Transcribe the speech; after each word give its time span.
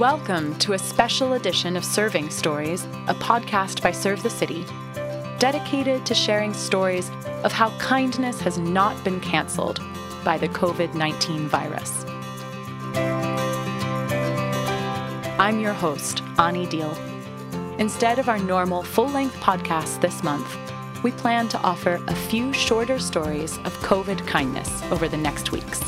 Welcome 0.00 0.58
to 0.60 0.72
a 0.72 0.78
special 0.78 1.34
edition 1.34 1.76
of 1.76 1.84
Serving 1.84 2.30
Stories, 2.30 2.84
a 3.06 3.12
podcast 3.12 3.82
by 3.82 3.92
Serve 3.92 4.22
the 4.22 4.30
City, 4.30 4.64
dedicated 5.38 6.06
to 6.06 6.14
sharing 6.14 6.54
stories 6.54 7.10
of 7.44 7.52
how 7.52 7.68
kindness 7.76 8.40
has 8.40 8.56
not 8.56 9.04
been 9.04 9.20
cancelled 9.20 9.78
by 10.24 10.38
the 10.38 10.48
COVID 10.48 10.94
19 10.94 11.48
virus. 11.48 12.06
I'm 15.38 15.60
your 15.60 15.74
host, 15.74 16.22
Ani 16.38 16.64
Deal. 16.64 16.96
Instead 17.78 18.18
of 18.18 18.30
our 18.30 18.38
normal 18.38 18.82
full 18.82 19.08
length 19.08 19.36
podcast 19.40 20.00
this 20.00 20.22
month, 20.22 20.56
we 21.02 21.12
plan 21.12 21.46
to 21.48 21.60
offer 21.60 22.02
a 22.06 22.14
few 22.14 22.54
shorter 22.54 22.98
stories 22.98 23.58
of 23.66 23.76
COVID 23.80 24.26
kindness 24.26 24.82
over 24.84 25.08
the 25.08 25.18
next 25.18 25.52
weeks. 25.52 25.82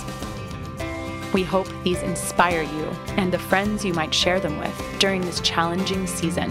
We 1.32 1.42
hope 1.42 1.68
these 1.82 2.02
inspire 2.02 2.62
you 2.62 2.84
and 3.16 3.32
the 3.32 3.38
friends 3.38 3.84
you 3.86 3.94
might 3.94 4.12
share 4.12 4.38
them 4.38 4.58
with 4.58 4.96
during 4.98 5.22
this 5.22 5.40
challenging 5.40 6.06
season. 6.06 6.50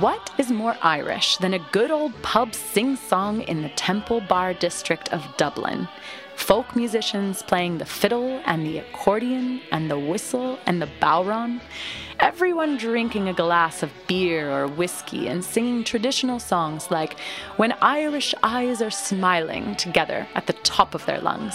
What 0.00 0.30
is 0.38 0.52
more 0.52 0.76
Irish 0.82 1.38
than 1.38 1.54
a 1.54 1.66
good 1.72 1.90
old 1.90 2.12
pub 2.22 2.54
sing 2.54 2.94
song 2.94 3.40
in 3.42 3.62
the 3.62 3.70
Temple 3.70 4.20
Bar 4.20 4.54
district 4.54 5.12
of 5.12 5.26
Dublin? 5.36 5.88
Folk 6.36 6.76
musicians 6.76 7.42
playing 7.42 7.78
the 7.78 7.84
fiddle 7.84 8.40
and 8.46 8.66
the 8.66 8.78
accordion 8.78 9.60
and 9.70 9.90
the 9.90 9.98
whistle 9.98 10.58
and 10.66 10.80
the 10.80 10.88
bodhrán, 11.00 11.60
everyone 12.20 12.76
drinking 12.76 13.28
a 13.28 13.34
glass 13.34 13.82
of 13.82 13.90
beer 14.06 14.50
or 14.50 14.66
whiskey 14.66 15.28
and 15.28 15.44
singing 15.44 15.84
traditional 15.84 16.38
songs 16.38 16.90
like 16.90 17.18
When 17.56 17.72
Irish 17.80 18.34
Eyes 18.42 18.82
Are 18.82 18.90
Smiling 18.90 19.76
together 19.76 20.26
at 20.34 20.46
the 20.46 20.52
top 20.52 20.94
of 20.94 21.06
their 21.06 21.20
lungs. 21.20 21.54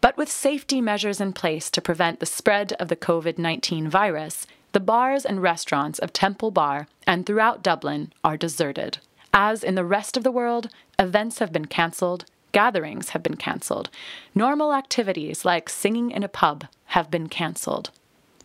But 0.00 0.16
with 0.16 0.30
safety 0.30 0.80
measures 0.80 1.20
in 1.20 1.34
place 1.34 1.70
to 1.70 1.82
prevent 1.82 2.20
the 2.20 2.26
spread 2.26 2.72
of 2.74 2.88
the 2.88 2.96
COVID 2.96 3.38
19 3.38 3.88
virus, 3.88 4.46
the 4.72 4.80
bars 4.80 5.24
and 5.24 5.42
restaurants 5.42 5.98
of 5.98 6.12
Temple 6.12 6.50
Bar 6.50 6.86
and 7.06 7.26
throughout 7.26 7.62
Dublin 7.62 8.12
are 8.22 8.36
deserted. 8.36 8.98
As 9.32 9.62
in 9.64 9.74
the 9.74 9.84
rest 9.84 10.16
of 10.16 10.24
the 10.24 10.30
world, 10.30 10.68
events 10.98 11.38
have 11.38 11.52
been 11.52 11.66
cancelled, 11.66 12.24
gatherings 12.52 13.10
have 13.10 13.22
been 13.22 13.36
cancelled, 13.36 13.90
normal 14.34 14.72
activities 14.74 15.44
like 15.44 15.68
singing 15.68 16.10
in 16.10 16.22
a 16.22 16.28
pub 16.28 16.66
have 16.86 17.10
been 17.10 17.28
cancelled. 17.28 17.90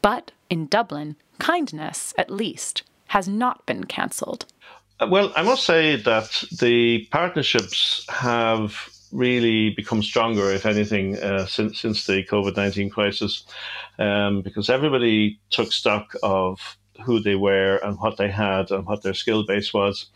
But 0.02 0.32
in 0.50 0.68
Dublin, 0.68 1.16
kindness, 1.40 2.14
at 2.18 2.30
least, 2.30 2.84
has 3.08 3.28
not 3.28 3.66
been 3.66 3.86
cancelled. 3.86 4.46
Uh, 5.00 5.08
well, 5.10 5.34
I 5.36 5.42
must 5.42 5.64
say 5.66 5.96
that 5.96 6.44
the 6.60 7.08
partnerships 7.12 8.06
have 8.10 8.90
really 9.12 9.70
become 9.72 10.04
stronger, 10.04 10.52
if 10.52 10.66
anything, 10.66 11.18
uh, 11.18 11.46
since 11.46 11.80
since 11.80 12.06
the 12.06 12.24
COVID 12.26 12.56
nineteen 12.56 12.90
crisis, 12.90 13.44
um, 14.00 14.42
because 14.42 14.70
everybody 14.70 15.40
took 15.50 15.72
stock 15.72 16.14
of 16.24 16.78
who 17.04 17.20
they 17.20 17.36
were 17.36 17.78
and 17.78 18.00
what 18.00 18.18
they 18.18 18.30
had 18.30 18.72
and 18.72 18.86
what 18.86 19.04
their 19.04 19.14
skill 19.14 19.46
base 19.46 19.74
was. 19.74 20.08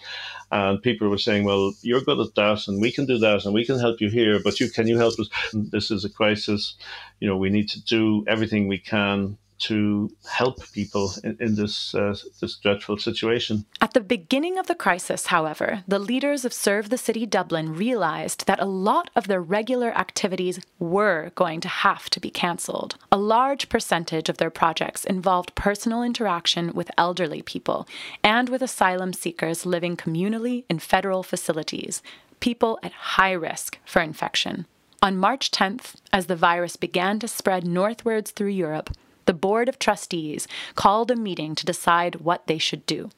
And 0.51 0.81
people 0.81 1.09
were 1.09 1.17
saying, 1.17 1.43
"Well, 1.43 1.73
you're 1.81 2.01
good 2.01 2.19
at 2.19 2.35
that, 2.35 2.67
and 2.67 2.81
we 2.81 2.91
can 2.91 3.05
do 3.05 3.17
that, 3.19 3.45
and 3.45 3.53
we 3.53 3.65
can 3.65 3.79
help 3.79 4.01
you 4.01 4.09
here. 4.09 4.39
But 4.43 4.59
you 4.59 4.69
can 4.69 4.87
you 4.87 4.97
help 4.97 5.19
us? 5.19 5.29
This 5.53 5.91
is 5.91 6.05
a 6.05 6.09
crisis. 6.09 6.75
You 7.19 7.27
know, 7.27 7.37
we 7.37 7.49
need 7.49 7.69
to 7.69 7.83
do 7.83 8.23
everything 8.27 8.67
we 8.67 8.79
can 8.79 9.37
to 9.59 10.09
help 10.29 10.71
people 10.71 11.13
in, 11.23 11.37
in 11.39 11.55
this 11.55 11.93
uh, 11.93 12.15
this 12.39 12.57
dreadful 12.57 12.97
situation. 12.97 13.65
At 13.81 13.93
the 13.93 14.01
beginning 14.01 14.57
of 14.57 14.67
the 14.67 14.75
crisis, 14.75 15.27
however, 15.27 15.83
the 15.87 15.99
leaders 15.99 16.45
of 16.45 16.53
Serve 16.53 16.89
the 16.89 16.97
City 16.97 17.25
Dublin 17.25 17.75
realized 17.75 18.47
that 18.47 18.61
a 18.61 18.65
lot 18.65 19.09
of 19.15 19.27
their 19.27 19.41
regular 19.41 19.91
activities 19.97 20.59
were 20.79 21.31
going 21.35 21.59
to 21.61 21.67
have 21.67 22.09
to 22.11 22.19
be 22.19 22.29
cancelled. 22.29 22.95
A 23.11 23.17
large 23.17 23.69
percentage 23.69 24.29
of 24.29 24.37
their 24.37 24.49
projects 24.49 25.03
involved 25.03 25.55
personal 25.55 26.03
interaction 26.03 26.73
with 26.73 26.91
elderly 26.97 27.41
people 27.41 27.87
and 28.23 28.49
with 28.49 28.61
asylum 28.61 29.13
seekers 29.13 29.65
living 29.65 29.97
communally 29.97 30.63
in 30.69 30.79
federal 30.79 31.23
facilities, 31.23 32.01
people 32.39 32.79
at 32.81 32.91
high 33.17 33.33
risk 33.33 33.77
for 33.85 34.01
infection. 34.01 34.65
On 35.01 35.17
March 35.17 35.49
10th, 35.51 35.95
as 36.11 36.25
the 36.25 36.35
virus 36.35 36.75
began 36.75 37.19
to 37.19 37.27
spread 37.27 37.65
northwards 37.65 38.31
through 38.31 38.49
Europe, 38.49 38.89
the 39.25 39.33
Board 39.33 39.69
of 39.69 39.79
Trustees 39.79 40.47
called 40.75 41.11
a 41.11 41.15
meeting 41.15 41.55
to 41.55 41.65
decide 41.65 42.15
what 42.15 42.47
they 42.47 42.57
should 42.57 42.85
do. 42.85 43.09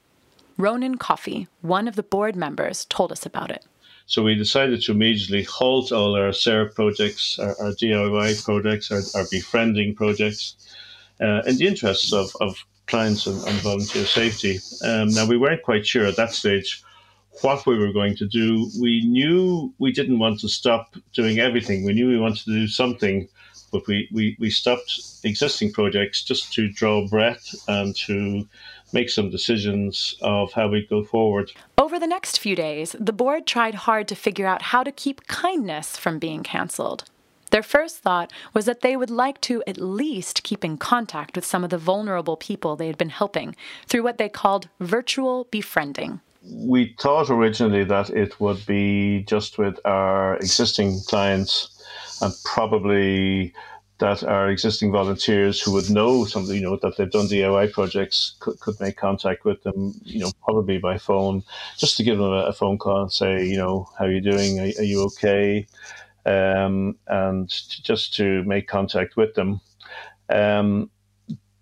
Ronan 0.57 0.97
Coffey, 0.97 1.47
one 1.61 1.87
of 1.87 1.95
the 1.95 2.03
board 2.03 2.35
members, 2.35 2.85
told 2.85 3.11
us 3.11 3.25
about 3.25 3.49
it. 3.49 3.65
So 4.05 4.23
we 4.23 4.35
decided 4.35 4.81
to 4.83 4.91
immediately 4.91 5.43
halt 5.43 5.91
all 5.91 6.15
our 6.15 6.31
SERV 6.31 6.75
projects, 6.75 7.39
our, 7.39 7.55
our 7.61 7.71
DIY 7.71 8.43
projects, 8.43 8.91
our, 8.91 9.01
our 9.15 9.27
befriending 9.31 9.95
projects, 9.95 10.55
uh, 11.21 11.41
in 11.45 11.57
the 11.57 11.67
interests 11.67 12.11
of, 12.11 12.35
of 12.41 12.57
clients 12.87 13.25
and, 13.25 13.41
and 13.47 13.57
volunteer 13.61 14.05
safety. 14.05 14.59
Um, 14.83 15.09
now, 15.09 15.25
we 15.25 15.37
weren't 15.37 15.63
quite 15.63 15.85
sure 15.85 16.05
at 16.05 16.17
that 16.17 16.33
stage 16.33 16.83
what 17.41 17.65
we 17.65 17.77
were 17.77 17.93
going 17.93 18.15
to 18.17 18.27
do. 18.27 18.69
We 18.79 19.05
knew 19.05 19.73
we 19.79 19.91
didn't 19.91 20.19
want 20.19 20.41
to 20.41 20.49
stop 20.49 20.95
doing 21.13 21.39
everything. 21.39 21.85
We 21.85 21.93
knew 21.93 22.09
we 22.09 22.19
wanted 22.19 22.43
to 22.45 22.51
do 22.51 22.67
something 22.67 23.29
but 23.71 23.87
we, 23.87 24.07
we, 24.11 24.35
we 24.39 24.49
stopped 24.49 25.01
existing 25.23 25.71
projects 25.71 26.23
just 26.23 26.53
to 26.53 26.69
draw 26.69 27.07
breath 27.07 27.55
and 27.67 27.95
to 27.95 28.47
make 28.93 29.09
some 29.09 29.29
decisions 29.29 30.15
of 30.21 30.51
how 30.53 30.67
we 30.67 30.85
go 30.87 31.03
forward. 31.03 31.51
Over 31.77 31.97
the 31.97 32.07
next 32.07 32.39
few 32.39 32.55
days, 32.55 32.95
the 32.99 33.13
board 33.13 33.47
tried 33.47 33.75
hard 33.75 34.07
to 34.09 34.15
figure 34.15 34.45
out 34.45 34.61
how 34.63 34.83
to 34.83 34.91
keep 34.91 35.27
kindness 35.27 35.97
from 35.97 36.19
being 36.19 36.43
cancelled. 36.43 37.05
Their 37.51 37.63
first 37.63 37.97
thought 37.97 38.31
was 38.53 38.65
that 38.65 38.81
they 38.81 38.95
would 38.95 39.09
like 39.09 39.41
to 39.41 39.61
at 39.67 39.77
least 39.77 40.43
keep 40.43 40.63
in 40.63 40.77
contact 40.77 41.35
with 41.35 41.45
some 41.45 41.65
of 41.65 41.69
the 41.69 41.77
vulnerable 41.77 42.37
people 42.37 42.75
they 42.75 42.87
had 42.87 42.97
been 42.97 43.09
helping 43.09 43.55
through 43.87 44.03
what 44.03 44.17
they 44.17 44.29
called 44.29 44.69
virtual 44.79 45.47
befriending. 45.51 46.21
We 46.43 46.95
thought 46.99 47.29
originally 47.29 47.83
that 47.83 48.09
it 48.09 48.39
would 48.39 48.65
be 48.65 49.23
just 49.27 49.57
with 49.57 49.79
our 49.85 50.37
existing 50.37 51.01
clients 51.07 51.80
and 52.21 52.33
probably 52.43 53.53
that 54.01 54.23
our 54.23 54.49
existing 54.49 54.91
volunteers 54.91 55.61
who 55.61 55.71
would 55.71 55.89
know 55.89 56.25
something, 56.25 56.55
you 56.55 56.61
know, 56.61 56.77
that 56.81 56.97
they've 56.97 57.11
done 57.11 57.27
DIY 57.27 57.71
projects 57.71 58.35
could, 58.39 58.59
could 58.59 58.79
make 58.79 58.97
contact 58.97 59.45
with 59.45 59.61
them, 59.61 59.93
you 60.03 60.19
know, 60.19 60.31
probably 60.43 60.79
by 60.79 60.97
phone, 60.97 61.43
just 61.77 61.97
to 61.97 62.03
give 62.03 62.17
them 62.17 62.31
a, 62.31 62.45
a 62.45 62.53
phone 62.53 62.79
call 62.79 63.03
and 63.03 63.11
say, 63.11 63.45
you 63.45 63.57
know, 63.57 63.87
how 63.97 64.05
are 64.05 64.11
you 64.11 64.19
doing? 64.19 64.59
Are, 64.59 64.63
are 64.79 64.83
you 64.83 65.03
okay? 65.03 65.67
Um, 66.25 66.97
and 67.07 67.47
just 67.49 68.15
to 68.15 68.43
make 68.43 68.67
contact 68.67 69.17
with 69.17 69.35
them. 69.35 69.61
Um, 70.29 70.89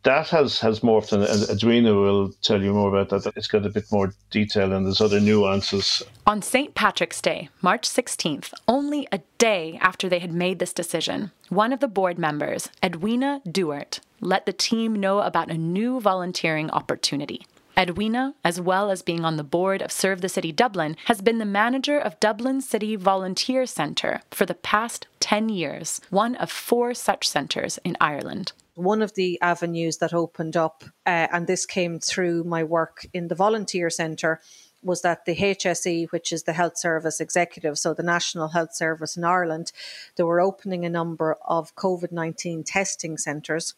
that 0.04 0.30
has 0.30 0.60
has 0.60 0.80
morphed, 0.80 1.12
and 1.12 1.50
Edwina 1.50 1.94
will 1.94 2.32
tell 2.42 2.62
you 2.62 2.74
more 2.74 2.96
about 2.96 3.10
that. 3.10 3.34
It's 3.36 3.48
got 3.48 3.66
a 3.66 3.70
bit 3.70 3.92
more 3.92 4.14
detail, 4.30 4.72
and 4.74 4.86
there's 4.86 5.02
other 5.02 5.20
nuances. 5.20 6.02
On 6.26 6.42
St. 6.42 6.74
Patrick's 6.74 7.22
Day, 7.22 7.50
March 7.62 7.88
16th, 7.88 8.54
only 8.68 9.08
a 9.12 9.20
day 9.38 9.78
after 9.82 10.08
they 10.08 10.20
had 10.20 10.34
made 10.34 10.60
this 10.60 10.74
decision, 10.74 11.32
one 11.50 11.74
of 11.74 11.80
the 11.80 11.88
board 11.88 12.18
members, 12.18 12.70
Edwina 12.84 13.42
Duart, 13.50 14.00
let 14.22 14.46
the 14.46 14.54
team 14.54 14.96
know 14.96 15.20
about 15.20 15.52
a 15.52 15.58
new 15.58 16.00
volunteering 16.00 16.70
opportunity. 16.72 17.46
Edwina, 17.78 18.36
as 18.44 18.60
well 18.60 18.92
as 18.92 19.02
being 19.02 19.24
on 19.24 19.38
the 19.38 19.44
board 19.44 19.81
of 19.81 19.92
Serve 19.92 20.20
the 20.20 20.28
City 20.28 20.52
Dublin, 20.52 20.98
has 21.06 21.22
been 21.22 21.38
the 21.38 21.46
manager 21.46 21.98
of 21.98 22.20
Dublin 22.20 22.60
City 22.60 22.98
Volunteer 22.98 23.66
Centre 23.66 24.22
for 24.31 24.46
the 24.46 24.54
past 24.54 25.07
10 25.22 25.48
years, 25.48 26.01
one 26.10 26.36
of 26.36 26.51
four 26.51 26.94
such 26.94 27.28
centres 27.28 27.80
in 27.86 27.96
Ireland 28.01 28.51
one 28.80 29.02
of 29.02 29.14
the 29.14 29.40
avenues 29.42 29.98
that 29.98 30.14
opened 30.14 30.56
up, 30.56 30.84
uh, 31.06 31.28
and 31.31 31.48
this 31.48 31.66
came 31.66 32.00
through 32.00 32.44
my 32.44 32.64
work 32.64 33.06
in 33.14 33.28
the 33.28 33.36
volunteer 33.36 33.90
centre, 33.90 34.40
was 34.81 35.02
that 35.02 35.26
the 35.26 35.36
HSE, 35.36 36.10
which 36.12 36.31
is 36.31 36.44
the 36.44 36.54
Health 36.54 36.78
Service 36.78 37.20
Executive, 37.20 37.78
so 37.78 37.94
the 37.94 38.04
National 38.04 38.48
Health 38.50 38.74
Service 38.74 39.18
in 39.18 39.26
Ireland, 39.26 39.72
they 40.16 40.24
were 40.24 40.40
opening 40.40 40.86
a 40.86 40.90
number 40.90 41.36
of 41.46 41.76
COVID 41.76 42.12
19 42.12 42.64
testing 42.64 43.18
centres 43.18 43.76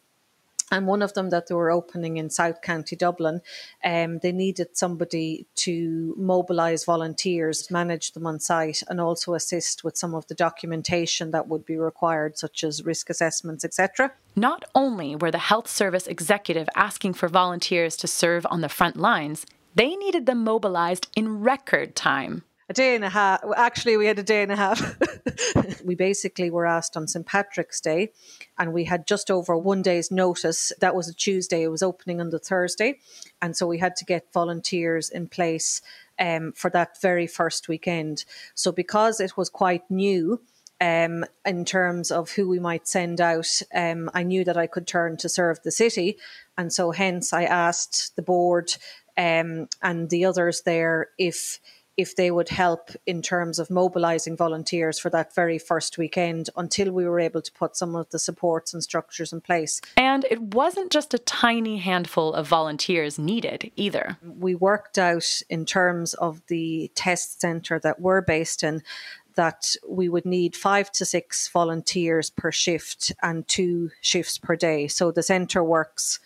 and 0.70 0.86
one 0.86 1.02
of 1.02 1.14
them 1.14 1.30
that 1.30 1.46
they 1.46 1.54
were 1.54 1.70
opening 1.70 2.16
in 2.16 2.30
South 2.30 2.62
County 2.62 2.96
Dublin, 2.96 3.40
um, 3.84 4.18
they 4.18 4.32
needed 4.32 4.76
somebody 4.76 5.46
to 5.56 6.14
mobilise 6.16 6.84
volunteers, 6.84 7.70
manage 7.70 8.12
them 8.12 8.26
on 8.26 8.40
site, 8.40 8.82
and 8.88 9.00
also 9.00 9.34
assist 9.34 9.84
with 9.84 9.96
some 9.96 10.14
of 10.14 10.26
the 10.28 10.34
documentation 10.34 11.30
that 11.32 11.48
would 11.48 11.64
be 11.64 11.76
required, 11.76 12.38
such 12.38 12.64
as 12.64 12.84
risk 12.84 13.10
assessments, 13.10 13.64
etc. 13.64 14.12
Not 14.36 14.64
only 14.74 15.16
were 15.16 15.30
the 15.30 15.38
health 15.38 15.68
service 15.68 16.06
executive 16.06 16.68
asking 16.74 17.14
for 17.14 17.28
volunteers 17.28 17.96
to 17.98 18.06
serve 18.06 18.46
on 18.50 18.60
the 18.60 18.68
front 18.68 18.96
lines, 18.96 19.46
they 19.74 19.96
needed 19.96 20.26
them 20.26 20.44
mobilised 20.44 21.08
in 21.16 21.40
record 21.40 21.96
time. 21.96 22.44
A 22.72 22.74
day 22.74 22.94
and 22.94 23.04
a 23.04 23.10
half. 23.10 23.44
Actually, 23.54 23.98
we 23.98 24.06
had 24.06 24.18
a 24.18 24.22
day 24.22 24.42
and 24.42 24.50
a 24.50 24.56
half. 24.56 24.96
we 25.84 25.94
basically 25.94 26.48
were 26.48 26.64
asked 26.64 26.96
on 26.96 27.06
St. 27.06 27.26
Patrick's 27.26 27.82
Day, 27.82 28.12
and 28.58 28.72
we 28.72 28.84
had 28.84 29.06
just 29.06 29.30
over 29.30 29.54
one 29.54 29.82
day's 29.82 30.10
notice. 30.10 30.72
That 30.80 30.94
was 30.94 31.06
a 31.06 31.14
Tuesday. 31.14 31.62
It 31.62 31.68
was 31.68 31.82
opening 31.82 32.18
on 32.18 32.30
the 32.30 32.38
Thursday. 32.38 32.98
And 33.42 33.54
so 33.54 33.66
we 33.66 33.76
had 33.76 33.94
to 33.96 34.06
get 34.06 34.32
volunteers 34.32 35.10
in 35.10 35.28
place 35.28 35.82
um, 36.18 36.52
for 36.52 36.70
that 36.70 36.98
very 37.02 37.26
first 37.26 37.68
weekend. 37.68 38.24
So 38.54 38.72
because 38.72 39.20
it 39.20 39.36
was 39.36 39.50
quite 39.50 39.84
new, 39.90 40.40
um, 40.80 41.26
in 41.44 41.66
terms 41.66 42.10
of 42.10 42.30
who 42.30 42.48
we 42.48 42.58
might 42.58 42.88
send 42.88 43.20
out, 43.20 43.60
um, 43.74 44.10
I 44.14 44.22
knew 44.22 44.44
that 44.44 44.56
I 44.56 44.66
could 44.66 44.86
turn 44.86 45.18
to 45.18 45.28
serve 45.28 45.62
the 45.62 45.70
city. 45.70 46.16
And 46.56 46.72
so 46.72 46.90
hence 46.90 47.34
I 47.34 47.44
asked 47.44 48.16
the 48.16 48.22
board 48.22 48.74
um, 49.18 49.68
and 49.82 50.08
the 50.08 50.24
others 50.24 50.62
there 50.62 51.10
if 51.18 51.60
if 51.96 52.16
they 52.16 52.30
would 52.30 52.48
help 52.48 52.90
in 53.06 53.22
terms 53.22 53.58
of 53.58 53.70
mobilising 53.70 54.36
volunteers 54.36 54.98
for 54.98 55.10
that 55.10 55.34
very 55.34 55.58
first 55.58 55.98
weekend 55.98 56.48
until 56.56 56.90
we 56.90 57.04
were 57.04 57.20
able 57.20 57.42
to 57.42 57.52
put 57.52 57.76
some 57.76 57.94
of 57.94 58.08
the 58.10 58.18
supports 58.18 58.72
and 58.72 58.82
structures 58.82 59.32
in 59.32 59.40
place. 59.40 59.80
And 59.96 60.24
it 60.30 60.40
wasn't 60.40 60.90
just 60.90 61.14
a 61.14 61.18
tiny 61.18 61.78
handful 61.78 62.32
of 62.34 62.48
volunteers 62.48 63.18
needed 63.18 63.70
either. 63.76 64.16
We 64.22 64.54
worked 64.54 64.98
out 64.98 65.42
in 65.50 65.66
terms 65.66 66.14
of 66.14 66.40
the 66.46 66.90
test 66.94 67.40
centre 67.40 67.78
that 67.80 68.00
we're 68.00 68.22
based 68.22 68.62
in 68.62 68.82
that 69.34 69.76
we 69.88 70.08
would 70.08 70.26
need 70.26 70.54
five 70.54 70.90
to 70.92 71.04
six 71.04 71.48
volunteers 71.48 72.30
per 72.30 72.52
shift 72.52 73.12
and 73.22 73.46
two 73.48 73.90
shifts 74.00 74.38
per 74.38 74.56
day. 74.56 74.88
So 74.88 75.10
the 75.10 75.22
centre 75.22 75.64
works 75.64 76.20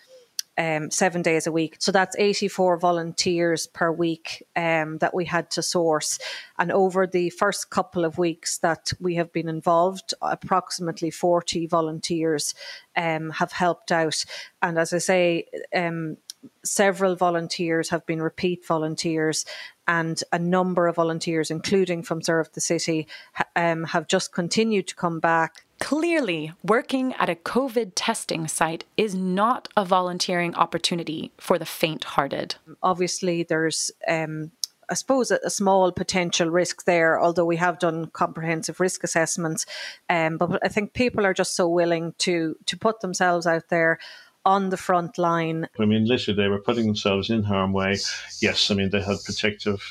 um, 0.57 0.89
seven 0.91 1.21
days 1.21 1.47
a 1.47 1.51
week. 1.51 1.77
So 1.79 1.91
that's 1.91 2.15
84 2.17 2.77
volunteers 2.77 3.67
per 3.67 3.91
week 3.91 4.45
um, 4.55 4.97
that 4.97 5.13
we 5.13 5.25
had 5.25 5.51
to 5.51 5.61
source. 5.61 6.19
And 6.57 6.71
over 6.71 7.05
the 7.05 7.29
first 7.29 7.69
couple 7.69 8.05
of 8.05 8.17
weeks 8.17 8.57
that 8.59 8.91
we 8.99 9.15
have 9.15 9.31
been 9.31 9.49
involved, 9.49 10.13
approximately 10.21 11.11
40 11.11 11.67
volunteers 11.67 12.55
um, 12.95 13.29
have 13.31 13.51
helped 13.51 13.91
out. 13.91 14.25
And 14.61 14.77
as 14.79 14.93
I 14.93 14.97
say, 14.97 15.45
um, 15.75 16.17
several 16.63 17.15
volunteers 17.15 17.89
have 17.89 18.05
been 18.05 18.21
repeat 18.21 18.65
volunteers 18.65 19.45
and 19.87 20.21
a 20.33 20.39
number 20.39 20.87
of 20.87 20.95
volunteers, 20.95 21.49
including 21.49 22.03
from 22.03 22.21
Serve 22.21 22.51
the 22.51 22.61
City, 22.61 23.07
um, 23.55 23.85
have 23.85 24.07
just 24.07 24.33
continued 24.33 24.87
to 24.87 24.95
come 24.95 25.19
back. 25.19 25.65
Clearly, 25.79 26.51
working 26.63 27.13
at 27.13 27.29
a 27.29 27.35
COVID 27.35 27.93
testing 27.95 28.47
site 28.47 28.83
is 28.97 29.15
not 29.15 29.69
a 29.77 29.85
volunteering 29.85 30.55
opportunity 30.55 31.31
for 31.37 31.57
the 31.57 31.65
faint 31.65 32.03
hearted. 32.03 32.55
Obviously, 32.83 33.43
there's 33.43 33.91
um, 34.07 34.51
I 34.89 34.93
suppose 34.93 35.31
a, 35.31 35.39
a, 35.43 35.49
small 35.49 35.91
potential 35.91 36.49
risk 36.49 36.85
there, 36.85 37.19
although 37.19 37.45
we 37.45 37.57
have 37.57 37.77
done 37.77 38.07
comprehensive 38.07 38.79
risk 38.79 39.03
assessments. 39.03 39.65
Um, 40.09 40.37
but 40.37 40.59
I 40.63 40.69
think 40.69 40.93
people 40.93 41.25
are 41.25 41.33
just 41.33 41.55
so 41.55 41.67
willing 41.67 42.13
to 42.19 42.55
to 42.65 42.77
put 42.77 43.01
themselves 43.01 43.45
out 43.45 43.69
there 43.69 43.99
on 44.47 44.69
the 44.69 44.77
front 44.77 45.17
line. 45.17 45.67
I 45.77 45.85
mean, 45.85 46.05
literally, 46.05 46.41
they 46.41 46.47
were 46.47 46.61
putting 46.61 46.87
themselves 46.87 47.29
in 47.29 47.43
harm 47.43 47.73
way. 47.73 47.97
Yes, 48.41 48.71
I 48.71 48.75
mean, 48.75 48.89
they 48.89 49.01
had 49.01 49.17
protective, 49.25 49.83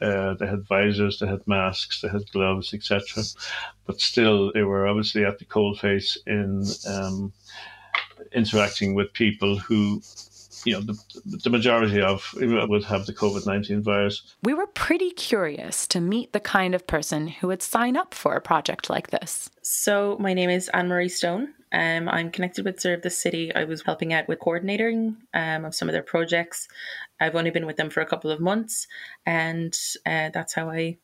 uh, 0.00 0.34
they 0.34 0.46
had 0.46 0.68
visors, 0.68 1.18
they 1.18 1.26
had 1.26 1.46
masks, 1.48 2.00
they 2.00 2.08
had 2.08 2.30
gloves, 2.30 2.72
etc. 2.72 3.24
But 3.86 4.00
still, 4.00 4.52
they 4.52 4.62
were 4.62 4.86
obviously 4.86 5.24
at 5.24 5.40
the 5.40 5.44
cold 5.44 5.80
face 5.80 6.16
in 6.28 6.64
um, 6.88 7.32
interacting 8.32 8.94
with 8.94 9.12
people 9.12 9.58
who 9.58 10.00
you 10.64 10.72
know, 10.72 10.80
the, 10.80 10.98
the 11.42 11.50
majority 11.50 12.00
of 12.00 12.34
would 12.38 12.84
have 12.84 13.04
the 13.04 13.12
COVID 13.12 13.46
19 13.46 13.82
virus. 13.82 14.34
We 14.42 14.54
were 14.54 14.66
pretty 14.68 15.10
curious 15.10 15.86
to 15.88 16.00
meet 16.00 16.32
the 16.32 16.40
kind 16.40 16.74
of 16.74 16.86
person 16.86 17.28
who 17.28 17.48
would 17.48 17.62
sign 17.62 17.96
up 17.96 18.14
for 18.14 18.34
a 18.34 18.40
project 18.40 18.88
like 18.88 19.10
this. 19.10 19.50
So, 19.60 20.16
my 20.18 20.32
name 20.32 20.48
is 20.50 20.68
Anne 20.68 20.88
Marie 20.88 21.10
Stone. 21.10 21.52
Um, 21.74 22.08
I'm 22.08 22.30
connected 22.30 22.64
with 22.64 22.78
Serve 22.78 23.02
the 23.02 23.10
City. 23.10 23.52
I 23.52 23.64
was 23.64 23.82
helping 23.82 24.12
out 24.12 24.28
with 24.28 24.38
coordinating 24.38 25.16
um, 25.34 25.64
of 25.64 25.74
some 25.74 25.88
of 25.88 25.92
their 25.92 26.04
projects. 26.04 26.68
I've 27.20 27.34
only 27.34 27.50
been 27.50 27.66
with 27.66 27.76
them 27.76 27.90
for 27.90 28.00
a 28.00 28.06
couple 28.06 28.30
of 28.30 28.40
months, 28.40 28.86
and 29.26 29.76
uh, 30.06 30.30
that's 30.32 30.54
how 30.54 30.70
I 30.70 30.98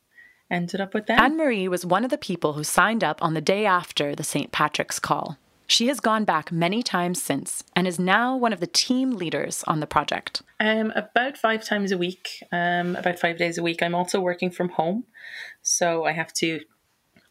ended 0.48 0.80
up 0.80 0.94
with 0.94 1.06
them. 1.06 1.18
Anne 1.18 1.36
Marie 1.36 1.66
was 1.66 1.84
one 1.84 2.04
of 2.04 2.10
the 2.10 2.18
people 2.18 2.52
who 2.52 2.62
signed 2.62 3.02
up 3.02 3.20
on 3.20 3.34
the 3.34 3.40
day 3.40 3.66
after 3.66 4.14
the 4.14 4.22
St. 4.22 4.52
Patrick's 4.52 5.00
call. 5.00 5.38
She 5.66 5.88
has 5.88 6.00
gone 6.00 6.24
back 6.24 6.50
many 6.50 6.82
times 6.82 7.20
since 7.22 7.64
and 7.74 7.86
is 7.86 7.98
now 7.98 8.36
one 8.36 8.52
of 8.52 8.60
the 8.60 8.66
team 8.66 9.12
leaders 9.12 9.64
on 9.66 9.80
the 9.80 9.86
project. 9.86 10.42
Um, 10.58 10.92
about 10.94 11.36
five 11.36 11.64
times 11.64 11.92
a 11.92 11.98
week, 11.98 12.44
um, 12.52 12.96
about 12.96 13.18
five 13.18 13.38
days 13.38 13.58
a 13.58 13.62
week. 13.62 13.82
I'm 13.82 13.94
also 13.94 14.20
working 14.20 14.50
from 14.50 14.70
home, 14.70 15.04
so 15.62 16.04
I 16.04 16.12
have 16.12 16.32
to 16.34 16.60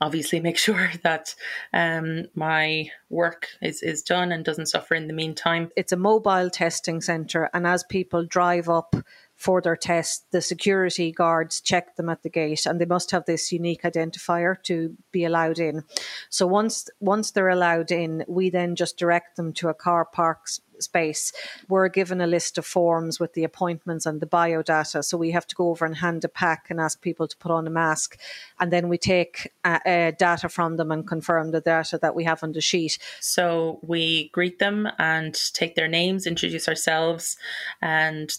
obviously 0.01 0.39
make 0.39 0.57
sure 0.67 0.91
that 1.03 1.35
um, 1.73 2.25
my 2.35 2.89
work 3.09 3.47
is, 3.61 3.81
is 3.81 4.01
done 4.01 4.31
and 4.31 4.45
doesn't 4.45 4.67
suffer 4.67 4.95
in 4.95 5.07
the 5.07 5.13
meantime. 5.13 5.69
It's 5.75 5.91
a 5.91 5.97
mobile 5.97 6.49
testing 6.49 7.01
centre, 7.01 7.49
and 7.53 7.65
as 7.65 7.83
people 7.83 8.25
drive 8.25 8.69
up 8.69 8.95
for 9.39 9.61
their 9.61 9.77
test, 9.77 10.29
the 10.31 10.41
security 10.41 11.13
guards 11.13 11.61
check 11.61 11.95
them 11.95 12.09
at 12.09 12.23
the 12.23 12.29
gate, 12.29 12.65
and 12.65 12.79
they 12.79 12.85
must 12.85 13.11
have 13.11 13.23
this 13.25 13.53
unique 13.53 13.83
identifier 13.83 14.61
to 14.63 14.97
be 15.13 15.23
allowed 15.23 15.59
in. 15.59 15.83
So 16.29 16.45
once 16.45 16.89
once 16.99 17.31
they're 17.31 17.47
allowed 17.47 17.89
in, 17.89 18.25
we 18.27 18.49
then 18.49 18.75
just 18.75 18.97
direct 18.97 19.37
them 19.37 19.53
to 19.53 19.69
a 19.69 19.73
car 19.73 20.03
park 20.03 20.49
space. 20.79 21.31
We're 21.69 21.87
given 21.87 22.19
a 22.19 22.27
list 22.27 22.57
of 22.57 22.65
forms 22.65 23.17
with 23.17 23.33
the 23.33 23.45
appointments 23.45 24.05
and 24.05 24.19
the 24.19 24.25
biodata, 24.27 25.05
so 25.05 25.17
we 25.17 25.31
have 25.31 25.47
to 25.47 25.55
go 25.55 25.69
over 25.69 25.85
and 25.85 25.95
hand 25.95 26.25
a 26.25 26.29
pack 26.29 26.67
and 26.69 26.79
ask 26.81 27.01
people 27.01 27.27
to 27.27 27.37
put 27.37 27.51
on 27.51 27.65
a 27.65 27.69
mask, 27.69 28.19
and 28.59 28.73
then 28.73 28.89
we 28.89 28.97
take 28.97 29.53
uh, 29.63 29.79
uh, 29.85 30.11
data 30.11 30.49
from 30.49 30.75
them 30.75 30.91
and 30.91 31.07
confirm 31.07 31.51
the 31.51 31.61
data 31.61 31.97
that 32.01 32.13
we 32.13 32.25
have 32.25 32.43
on 32.43 32.51
the 32.51 32.61
sheet. 32.61 32.97
So 33.21 33.79
we 33.81 34.29
greet 34.29 34.59
them 34.59 34.89
and 34.97 35.33
take 35.53 35.75
their 35.75 35.87
names, 35.87 36.27
introduce 36.27 36.67
ourselves, 36.67 37.37
and 37.81 38.37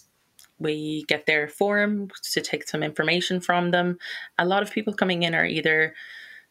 we 0.61 1.03
get 1.07 1.25
their 1.25 1.47
form 1.47 2.09
to 2.31 2.41
take 2.41 2.67
some 2.67 2.83
information 2.83 3.41
from 3.41 3.71
them. 3.71 3.97
A 4.37 4.45
lot 4.45 4.63
of 4.63 4.71
people 4.71 4.93
coming 4.93 5.23
in 5.23 5.35
are 5.35 5.45
either, 5.45 5.93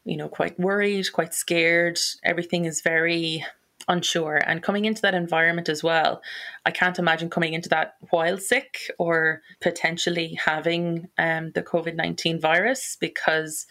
you 0.05 0.17
know, 0.17 0.29
quite 0.29 0.59
worried, 0.59 1.13
quite 1.13 1.35
scared. 1.35 1.99
Everything 2.25 2.65
is 2.65 2.81
very 2.81 3.45
unsure. 3.89 4.41
And 4.47 4.63
coming 4.63 4.85
into 4.85 5.03
that 5.03 5.15
environment 5.15 5.69
as 5.69 5.83
well, 5.83 6.23
I 6.65 6.71
can't 6.71 6.99
imagine 6.99 7.31
coming 7.31 7.55
into 7.55 7.69
that 7.71 7.95
while 8.11 8.39
sick 8.39 8.91
or 8.99 9.43
potentially 9.61 10.39
having 10.45 11.09
um, 11.19 11.53
the 11.53 11.63
COVID 11.63 11.97
19 11.97 12.41
virus 12.41 12.97
because 13.01 13.67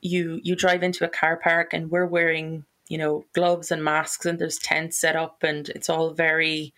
you 0.00 0.40
you 0.42 0.56
drive 0.56 0.82
into 0.82 1.04
a 1.04 1.08
car 1.08 1.36
park 1.36 1.72
and 1.72 1.90
we're 1.90 2.06
wearing 2.06 2.64
you 2.88 2.98
know 2.98 3.24
gloves 3.34 3.70
and 3.70 3.84
masks 3.84 4.26
and 4.26 4.38
there's 4.38 4.58
tents 4.58 5.00
set 5.00 5.16
up 5.16 5.42
and 5.42 5.68
it's 5.70 5.88
all 5.88 6.12
very 6.12 6.74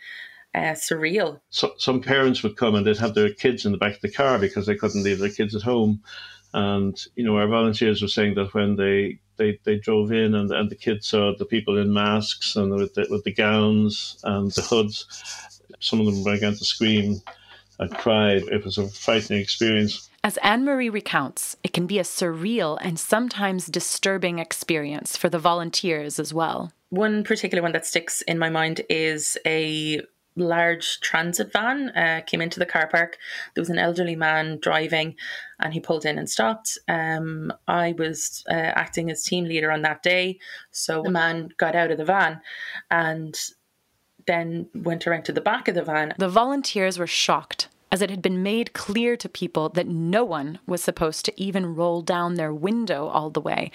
uh, 0.54 0.75
surreal. 0.75 1.40
So, 1.50 1.73
some 1.78 2.00
parents 2.00 2.42
would 2.42 2.56
come 2.56 2.75
and 2.75 2.87
they'd 2.87 2.99
have 2.99 3.14
their 3.14 3.32
kids 3.32 3.64
in 3.66 3.73
the 3.73 3.78
back 3.78 3.96
of 3.96 4.00
the 4.00 4.11
car 4.11 4.38
because 4.38 4.66
they 4.66 4.76
couldn't 4.76 5.02
leave 5.02 5.18
their 5.18 5.30
kids 5.30 5.54
at 5.54 5.62
home. 5.62 6.02
And, 6.52 6.96
you 7.16 7.25
know, 7.25 7.37
our 7.37 7.49
volunteers 7.49 8.00
were 8.00 8.08
saying 8.08 8.37
that 8.37 8.54
when 8.54 8.76
they, 8.76 9.18
they, 9.37 9.58
they 9.64 9.76
drove 9.76 10.12
in 10.12 10.37
and, 10.37 10.52
and 10.52 10.70
the 10.70 10.76
kids 10.76 11.08
saw 11.08 11.34
the 11.37 11.44
people 11.44 11.76
in 11.78 11.92
masks 11.92 12.54
and 12.54 12.73
with 12.73 12.94
the, 12.94 13.08
with 13.11 13.25
the 13.25 13.32
gowns 13.32 14.18
and 14.23 14.52
the 14.52 14.62
hoods, 14.62 15.06
some 15.80 16.00
of 16.00 16.06
them 16.06 16.23
began 16.23 16.54
to 16.54 16.64
scream 16.64 17.20
and 17.80 17.92
cry. 17.96 18.34
It 18.34 18.64
was 18.64 18.78
a 18.78 18.88
frightening 18.88 19.40
experience. 19.40 20.08
As 20.23 20.37
Anne 20.38 20.64
Marie 20.64 20.88
recounts, 20.88 21.56
it 21.62 21.73
can 21.73 21.87
be 21.87 21.99
a 21.99 22.02
surreal 22.02 22.78
and 22.80 22.99
sometimes 22.99 23.66
disturbing 23.66 24.38
experience 24.38 25.16
for 25.16 25.28
the 25.28 25.38
volunteers 25.38 26.18
as 26.18 26.32
well. 26.32 26.73
One 26.90 27.25
particular 27.25 27.62
one 27.62 27.73
that 27.73 27.84
sticks 27.84 28.23
in 28.23 28.38
my 28.38 28.49
mind 28.49 28.80
is 28.88 29.37
a 29.44 30.00
large 30.37 31.00
transit 31.00 31.53
van 31.53 31.91
uh, 31.91 32.21
came 32.26 32.41
into 32.41 32.59
the 32.59 32.67
car 32.67 32.88
park. 32.88 33.19
There 33.55 33.62
was 33.62 33.71
an 33.71 33.79
elderly 33.79 34.17
man 34.17 34.59
driving, 34.61 35.17
and 35.61 35.73
he 35.73 35.81
pulled 35.81 36.05
in 36.05 36.19
and 36.19 36.29
stopped. 36.29 36.79
Um, 36.88 37.53
I 37.69 37.95
was 37.97 38.45
uh, 38.50 38.55
acting 38.55 39.11
as 39.11 39.23
team 39.23 39.45
leader 39.45 39.71
on 39.71 39.83
that 39.83 40.03
day, 40.03 40.38
so 40.71 41.03
the 41.03 41.11
man 41.11 41.50
got 41.57 41.75
out 41.75 41.91
of 41.91 41.99
the 41.99 42.05
van 42.05 42.41
and 42.91 43.37
then 44.26 44.69
went 44.75 45.07
around 45.07 45.25
to 45.25 45.33
the 45.33 45.41
back 45.41 45.69
of 45.69 45.75
the 45.75 45.85
van. 45.85 46.14
The 46.19 46.29
volunteers 46.29 46.99
were 46.99 47.07
shocked 47.07 47.69
as 47.95 48.03
it 48.03 48.11
had 48.11 48.21
been 48.21 48.43
made 48.43 48.73
clear 48.73 49.17
to 49.17 49.29
people 49.29 49.69
that 49.69 49.87
no 49.87 50.25
one 50.25 50.59
was 50.67 50.83
supposed 50.83 51.25
to 51.25 51.41
even 51.41 51.77
roll 51.77 52.03
down 52.03 52.35
their 52.35 52.53
window 52.53 53.07
all 53.07 53.31
the 53.31 53.41
way, 53.41 53.71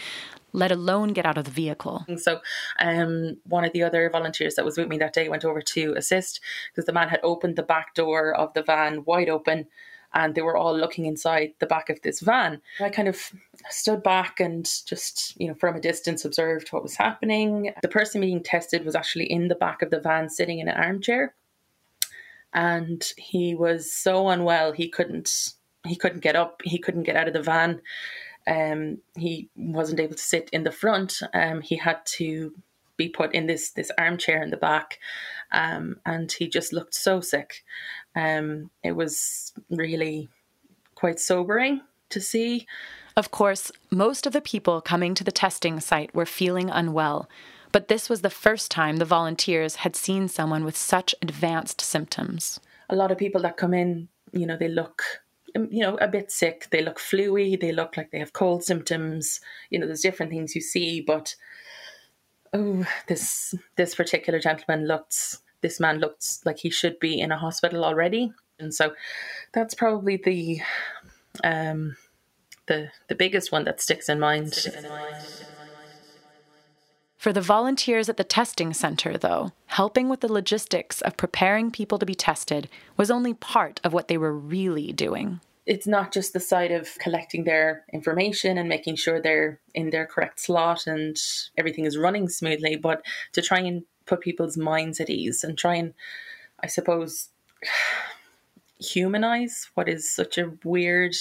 let 0.52 0.74
alone 0.74 1.14
get 1.14 1.26
out 1.26 1.38
of 1.38 1.46
the 1.46 1.52
vehicle. 1.52 2.06
So, 2.18 2.42
um, 2.80 3.38
one 3.46 3.64
of 3.64 3.72
the 3.72 3.82
other 3.84 4.10
volunteers 4.10 4.56
that 4.56 4.66
was 4.66 4.78
with 4.78 4.90
me 4.90 4.98
that 4.98 5.14
day 5.14 5.30
went 5.30 5.46
over 5.46 5.62
to 5.62 5.94
assist 5.94 6.42
because 6.70 6.84
the 6.84 6.92
man 6.92 7.08
had 7.08 7.22
opened 7.24 7.56
the 7.56 7.64
back 7.64 7.94
door 7.94 8.36
of 8.36 8.54
the 8.54 8.62
van 8.62 9.06
wide 9.06 9.30
open 9.30 9.68
and 10.14 10.36
they 10.36 10.42
were 10.42 10.58
all 10.58 10.78
looking 10.78 11.06
inside 11.06 11.54
the 11.60 11.66
back 11.66 11.90
of 11.90 12.02
this 12.02 12.20
van. 12.20 12.62
I 12.82 12.90
kind 12.90 13.08
of 13.08 13.32
stood 13.70 14.04
back 14.04 14.42
and 14.42 14.70
just, 14.86 15.40
you 15.40 15.48
know, 15.48 15.54
from 15.54 15.78
a 15.78 15.80
distance 15.80 16.26
observed 16.26 16.74
what 16.74 16.84
was 16.84 16.98
happening. 16.98 17.72
The 17.82 17.88
person 17.88 18.20
being 18.20 18.44
tested 18.44 18.84
was 18.84 18.96
actually 18.96 19.32
in 19.32 19.48
the 19.48 19.56
back 19.56 19.82
of 19.82 19.92
the 19.92 20.02
van 20.02 20.28
sitting 20.28 20.60
in 20.60 20.68
an 20.68 20.76
armchair 20.76 21.36
and 22.54 23.12
he 23.18 23.56
was 23.56 23.94
so 23.94 24.30
unwell 24.30 24.72
he 24.72 24.90
couldn't 24.90 25.54
he 25.88 25.96
couldn't 25.96 26.20
get 26.20 26.36
up, 26.36 26.62
he 26.64 26.78
couldn't 26.78 27.04
get 27.04 27.16
out 27.16 27.28
of 27.28 27.34
the 27.34 27.42
van. 27.42 27.82
Um, 28.48 29.00
he 29.16 29.50
wasn't 29.56 30.00
able 30.00 30.16
to 30.16 30.22
sit 30.22 30.50
in 30.52 30.64
the 30.64 30.72
front. 30.72 31.22
Um, 31.34 31.62
he 31.62 31.76
had 31.76 32.06
to 32.18 32.54
be 32.98 33.10
put 33.10 33.34
in 33.34 33.48
this 33.48 33.72
this 33.72 33.92
armchair 33.98 34.42
in 34.42 34.50
the 34.50 34.58
back, 34.58 35.00
um, 35.52 35.98
and 36.06 36.32
he 36.32 36.48
just 36.48 36.74
looked 36.74 36.94
so 36.94 37.22
sick. 37.22 37.64
Um, 38.16 38.70
it 38.84 38.94
was 38.94 39.54
really 39.70 40.30
quite 40.96 41.20
sobering 41.20 41.82
to 42.10 42.20
see. 42.20 42.68
Of 43.16 43.32
course, 43.32 43.72
most 43.92 44.26
of 44.26 44.34
the 44.34 44.42
people 44.42 44.82
coming 44.82 45.14
to 45.16 45.24
the 45.24 45.32
testing 45.32 45.80
site 45.80 46.14
were 46.16 46.26
feeling 46.26 46.70
unwell, 46.70 47.30
but 47.72 47.88
this 47.88 48.10
was 48.10 48.22
the 48.22 48.30
first 48.30 48.72
time 48.72 48.98
the 48.98 49.06
volunteers 49.06 49.76
had 49.78 49.96
seen 49.96 50.28
someone 50.28 50.64
with 50.64 50.78
such 50.78 51.16
advanced 51.22 51.82
symptoms. 51.82 52.60
A 52.90 52.96
lot 52.96 53.12
of 53.12 53.18
people 53.18 53.42
that 53.42 53.58
come 53.58 53.74
in, 53.74 54.08
you 54.32 54.46
know, 54.46 54.58
they 54.58 54.68
look 54.68 55.04
um, 55.56 55.68
you 55.72 55.82
know, 55.82 55.98
a 55.98 56.08
bit 56.08 56.32
sick. 56.32 56.68
They 56.72 56.82
look 56.82 57.00
fluey. 57.00 57.60
They 57.60 57.72
look 57.72 57.98
like 57.98 58.12
they 58.12 58.20
have 58.20 58.34
cold 58.34 58.64
symptoms. 58.64 59.40
You 59.70 59.80
know, 59.80 59.86
there's 59.86 60.02
different 60.02 60.32
things 60.32 60.56
you 60.56 60.62
see, 60.62 61.02
but 61.02 61.36
oh, 62.54 62.86
this 63.08 63.56
this 63.76 63.96
particular 63.96 64.40
gentleman 64.40 64.88
looked, 64.88 65.38
this 65.62 65.80
man 65.80 66.00
looked 66.00 66.46
like 66.46 66.60
he 66.60 66.70
should 66.70 67.00
be 67.00 67.20
in 67.20 67.32
a 67.32 67.38
hospital 67.38 67.84
already, 67.84 68.32
and 68.60 68.74
so 68.74 68.94
that's 69.54 69.74
probably 69.74 70.18
the 70.18 70.62
um 71.44 71.96
the 72.68 72.90
the 73.08 73.16
biggest 73.16 73.52
one 73.52 73.66
that 73.66 73.82
sticks 73.82 74.10
in 74.10 74.20
mind. 74.20 74.54
For 77.20 77.34
the 77.34 77.42
volunteers 77.42 78.08
at 78.08 78.16
the 78.16 78.24
testing 78.24 78.74
center, 78.74 79.18
though, 79.18 79.52
helping 79.66 80.08
with 80.08 80.22
the 80.22 80.32
logistics 80.32 81.02
of 81.02 81.18
preparing 81.18 81.70
people 81.70 82.00
to 82.00 82.06
be 82.06 82.16
tested 82.16 82.70
was 82.96 83.12
only 83.12 83.34
part 83.34 83.82
of 83.84 83.92
what 83.92 84.08
they 84.08 84.18
were 84.18 84.34
really 84.34 84.94
doing. 84.94 85.42
It's 85.66 85.86
not 85.86 86.14
just 86.14 86.32
the 86.32 86.40
side 86.40 86.72
of 86.72 86.98
collecting 87.00 87.44
their 87.44 87.84
information 87.92 88.58
and 88.58 88.70
making 88.70 88.96
sure 88.96 89.22
they're 89.22 89.60
in 89.76 89.90
their 89.90 90.06
correct 90.06 90.40
slot 90.40 90.88
and 90.88 91.18
everything 91.58 91.84
is 91.84 91.98
running 91.98 92.30
smoothly, 92.30 92.78
but 92.78 93.06
to 93.34 93.42
try 93.42 93.60
and 93.60 93.84
put 94.06 94.22
people's 94.22 94.56
minds 94.56 95.02
at 95.02 95.10
ease 95.10 95.44
and 95.44 95.58
try 95.58 95.76
and, 95.76 95.94
I 96.64 96.68
suppose, 96.68 97.28
humanize 98.80 99.70
what 99.74 99.90
is 99.90 100.10
such 100.10 100.38
a 100.38 100.54
weird 100.64 101.16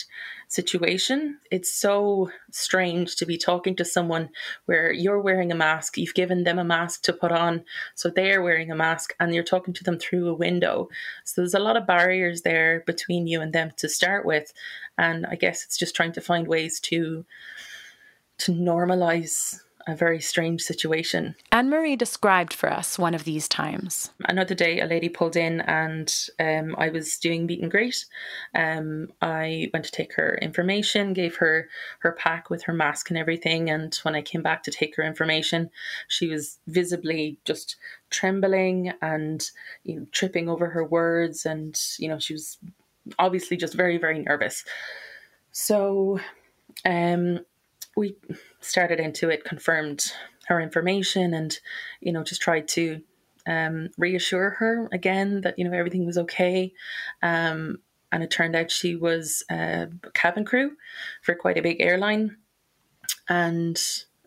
situation. 0.49 1.39
It's 1.51 1.73
so 1.73 2.31
strange 2.51 3.17
to 3.17 3.27
be 3.27 3.37
talking 3.37 3.77
to 3.77 3.85
someone 3.85 4.31
where 4.67 4.91
you're 4.91 5.21
wearing 5.21 5.53
a 5.53 5.55
mask, 5.55 5.99
you've 5.99 6.15
given 6.15 6.45
them 6.45 6.59
a 6.59 6.65
mask 6.65 7.03
to 7.03 7.13
put 7.13 7.31
on, 7.31 7.65
so 7.95 8.11
they're 8.11 8.43
wearing 8.43 8.71
a 8.71 8.77
mask, 8.77 9.15
and 9.21 9.35
you're 9.35 9.45
talking 9.45 9.75
to 9.75 9.85
them 9.85 9.99
through 9.99 10.29
a 10.29 10.35
window. 10.35 10.89
So 11.25 11.41
there's 11.41 11.55
a 11.55 11.59
lot 11.59 11.77
of 11.77 11.87
barriers 11.87 12.43
there 12.43 12.83
between 12.87 13.27
you 13.27 13.41
and 13.41 13.53
them 13.53 13.73
to 13.77 13.89
start 13.89 14.25
with. 14.25 14.53
And 14.97 15.27
I 15.27 15.37
guess 15.37 15.65
it's 15.65 15.79
just 15.79 15.95
trying 15.95 16.13
to 16.13 16.21
find 16.21 16.49
ways 16.49 16.81
to 16.81 17.25
to 18.39 18.53
normalize 18.53 19.61
a 19.89 19.97
very 19.97 20.21
strange 20.21 20.61
situation. 20.61 21.35
Anne 21.51 21.71
Marie 21.71 21.97
described 21.97 22.53
for 22.53 22.71
us 22.71 22.99
one 22.99 23.15
of 23.15 23.25
these 23.25 23.49
times. 23.49 24.11
Another 24.27 24.55
day, 24.55 24.81
a 24.81 24.87
lady 24.87 25.09
pulled 25.09 25.35
in 25.35 25.63
and 25.63 26.15
um, 26.39 26.77
I 26.77 26.91
was 26.91 27.17
doing 27.17 27.47
meet 27.47 27.63
and 27.63 27.71
greet. 27.71 28.05
Um, 28.55 29.09
I 29.23 29.71
went 29.73 29.87
to 29.87 29.91
take 29.91 30.15
her 30.15 30.39
information, 30.43 31.15
gave 31.15 31.37
her 31.37 31.71
her 32.01 32.13
pack 32.13 32.51
with 32.51 32.63
her 32.65 32.75
mask 32.75 33.09
and 33.09 33.19
everything. 33.19 33.71
And 33.71 33.95
when 34.03 34.15
I 34.15 34.21
came 34.21 34.43
back 34.43 34.63
to 34.65 34.71
take 34.71 34.95
her 34.97 35.03
information, 35.03 35.71
she 36.07 36.29
was 36.29 36.59
visibly 36.67 37.39
just 37.47 37.77
trembling 38.11 38.93
and 39.01 39.51
you 39.85 40.01
know, 40.01 40.07
tripping 40.13 40.51
over 40.51 40.69
her 40.69 40.85
words. 40.85 41.47
And, 41.47 41.81
you 41.99 42.09
know, 42.09 42.19
she 42.19 42.35
was 42.35 42.59
obviously 43.19 43.57
just 43.57 43.73
very, 43.73 43.97
very 43.97 44.19
nervous. 44.19 44.67
So, 45.51 46.21
um, 46.85 47.41
we 47.97 48.17
started 48.61 49.01
into 49.01 49.31
it, 49.31 49.45
confirmed 49.45 50.05
her 50.47 50.61
information, 50.61 51.35
and 51.35 51.59
you 52.01 52.13
know 52.13 52.23
just 52.23 52.41
tried 52.41 52.69
to 52.69 53.01
um, 53.47 53.89
reassure 53.97 54.51
her 54.51 54.89
again 54.93 55.41
that 55.43 55.59
you 55.59 55.65
know 55.65 55.77
everything 55.77 56.07
was 56.07 56.19
okay. 56.19 56.73
Um, 57.23 57.79
and 58.11 58.23
it 58.23 58.31
turned 58.31 58.57
out 58.57 58.71
she 58.71 58.97
was 58.97 59.43
a 59.51 59.89
cabin 60.15 60.45
crew 60.45 60.73
for 61.23 61.35
quite 61.35 61.59
a 61.59 61.63
big 61.63 61.81
airline, 61.81 62.37
and 63.29 63.79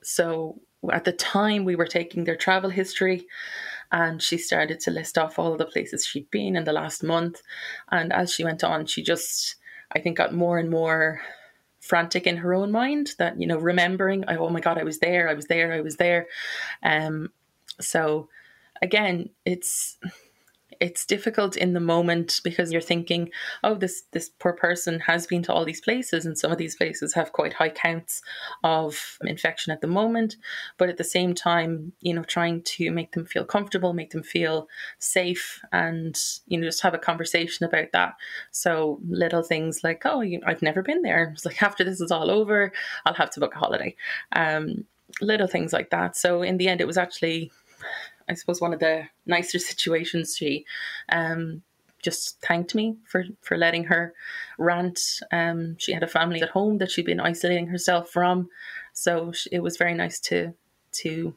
so 0.03 0.59
at 0.91 1.05
the 1.05 1.11
time 1.11 1.63
we 1.63 1.75
were 1.75 1.85
taking 1.87 2.23
their 2.23 2.35
travel 2.35 2.69
history 2.69 3.27
and 3.91 4.21
she 4.21 4.37
started 4.37 4.79
to 4.79 4.91
list 4.91 5.17
off 5.17 5.37
all 5.37 5.55
the 5.55 5.65
places 5.65 6.05
she'd 6.05 6.29
been 6.31 6.55
in 6.55 6.63
the 6.63 6.73
last 6.73 7.03
month 7.03 7.41
and 7.91 8.11
as 8.11 8.33
she 8.33 8.43
went 8.43 8.63
on 8.63 8.85
she 8.85 9.03
just 9.03 9.57
i 9.91 9.99
think 9.99 10.17
got 10.17 10.33
more 10.33 10.57
and 10.57 10.71
more 10.71 11.21
frantic 11.81 12.25
in 12.25 12.37
her 12.37 12.53
own 12.53 12.71
mind 12.71 13.11
that 13.17 13.39
you 13.41 13.47
know 13.47 13.57
remembering 13.57 14.23
oh 14.29 14.49
my 14.49 14.61
god 14.61 14.77
i 14.77 14.83
was 14.83 14.99
there 14.99 15.27
i 15.27 15.33
was 15.33 15.47
there 15.47 15.73
i 15.73 15.81
was 15.81 15.97
there. 15.97 16.27
Um 16.83 17.29
so 17.79 18.29
again 18.81 19.29
it's 19.45 19.97
it's 20.81 21.05
difficult 21.05 21.55
in 21.55 21.73
the 21.73 21.79
moment 21.79 22.41
because 22.43 22.71
you're 22.71 22.81
thinking, 22.81 23.29
oh, 23.63 23.75
this 23.75 24.03
this 24.11 24.29
poor 24.29 24.51
person 24.51 24.99
has 25.01 25.27
been 25.27 25.43
to 25.43 25.53
all 25.53 25.63
these 25.63 25.79
places, 25.79 26.25
and 26.25 26.37
some 26.37 26.51
of 26.51 26.57
these 26.57 26.75
places 26.75 27.13
have 27.13 27.31
quite 27.31 27.53
high 27.53 27.69
counts 27.69 28.21
of 28.63 29.19
infection 29.23 29.71
at 29.71 29.79
the 29.79 29.87
moment. 29.87 30.37
But 30.77 30.89
at 30.89 30.97
the 30.97 31.03
same 31.03 31.35
time, 31.35 31.93
you 32.01 32.15
know, 32.15 32.23
trying 32.23 32.63
to 32.63 32.89
make 32.89 33.11
them 33.11 33.25
feel 33.25 33.45
comfortable, 33.45 33.93
make 33.93 34.09
them 34.09 34.23
feel 34.23 34.67
safe, 34.97 35.61
and 35.71 36.19
you 36.47 36.59
know, 36.59 36.65
just 36.65 36.81
have 36.81 36.95
a 36.95 36.99
conversation 36.99 37.65
about 37.65 37.91
that. 37.93 38.15
So 38.49 38.99
little 39.07 39.43
things 39.43 39.83
like, 39.83 40.01
oh, 40.05 40.21
you, 40.21 40.41
I've 40.45 40.63
never 40.63 40.81
been 40.81 41.03
there. 41.03 41.31
It's 41.35 41.45
like 41.45 41.61
after 41.61 41.83
this 41.83 42.01
is 42.01 42.11
all 42.11 42.31
over, 42.31 42.73
I'll 43.05 43.13
have 43.13 43.29
to 43.31 43.39
book 43.39 43.53
a 43.55 43.59
holiday. 43.59 43.95
Um, 44.31 44.85
little 45.21 45.47
things 45.47 45.73
like 45.73 45.91
that. 45.91 46.15
So 46.15 46.41
in 46.41 46.57
the 46.57 46.67
end, 46.67 46.81
it 46.81 46.87
was 46.87 46.97
actually 46.97 47.51
I 48.31 48.35
suppose 48.35 48.61
one 48.61 48.73
of 48.73 48.79
the 48.79 49.07
nicer 49.25 49.59
situations. 49.59 50.35
She 50.37 50.65
um, 51.09 51.61
just 52.01 52.39
thanked 52.41 52.73
me 52.73 52.97
for 53.05 53.25
for 53.41 53.57
letting 53.57 53.83
her 53.85 54.13
rant. 54.57 54.99
Um, 55.31 55.75
she 55.77 55.93
had 55.93 56.03
a 56.03 56.07
family 56.07 56.41
at 56.41 56.49
home 56.49 56.77
that 56.79 56.91
she'd 56.91 57.05
been 57.05 57.19
isolating 57.19 57.67
herself 57.67 58.09
from, 58.09 58.49
so 58.93 59.33
it 59.51 59.61
was 59.61 59.77
very 59.77 59.93
nice 59.93 60.19
to 60.21 60.53
to 60.93 61.35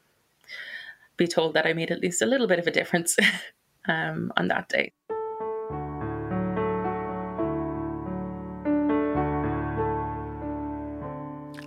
be 1.17 1.27
told 1.27 1.55
that 1.55 1.67
I 1.67 1.73
made 1.73 1.91
at 1.91 2.01
least 2.01 2.23
a 2.23 2.27
little 2.27 2.47
bit 2.47 2.59
of 2.59 2.67
a 2.67 2.73
difference 2.73 3.17
um, 3.89 4.33
on 4.37 4.49
that 4.49 4.69
day. 4.69 4.93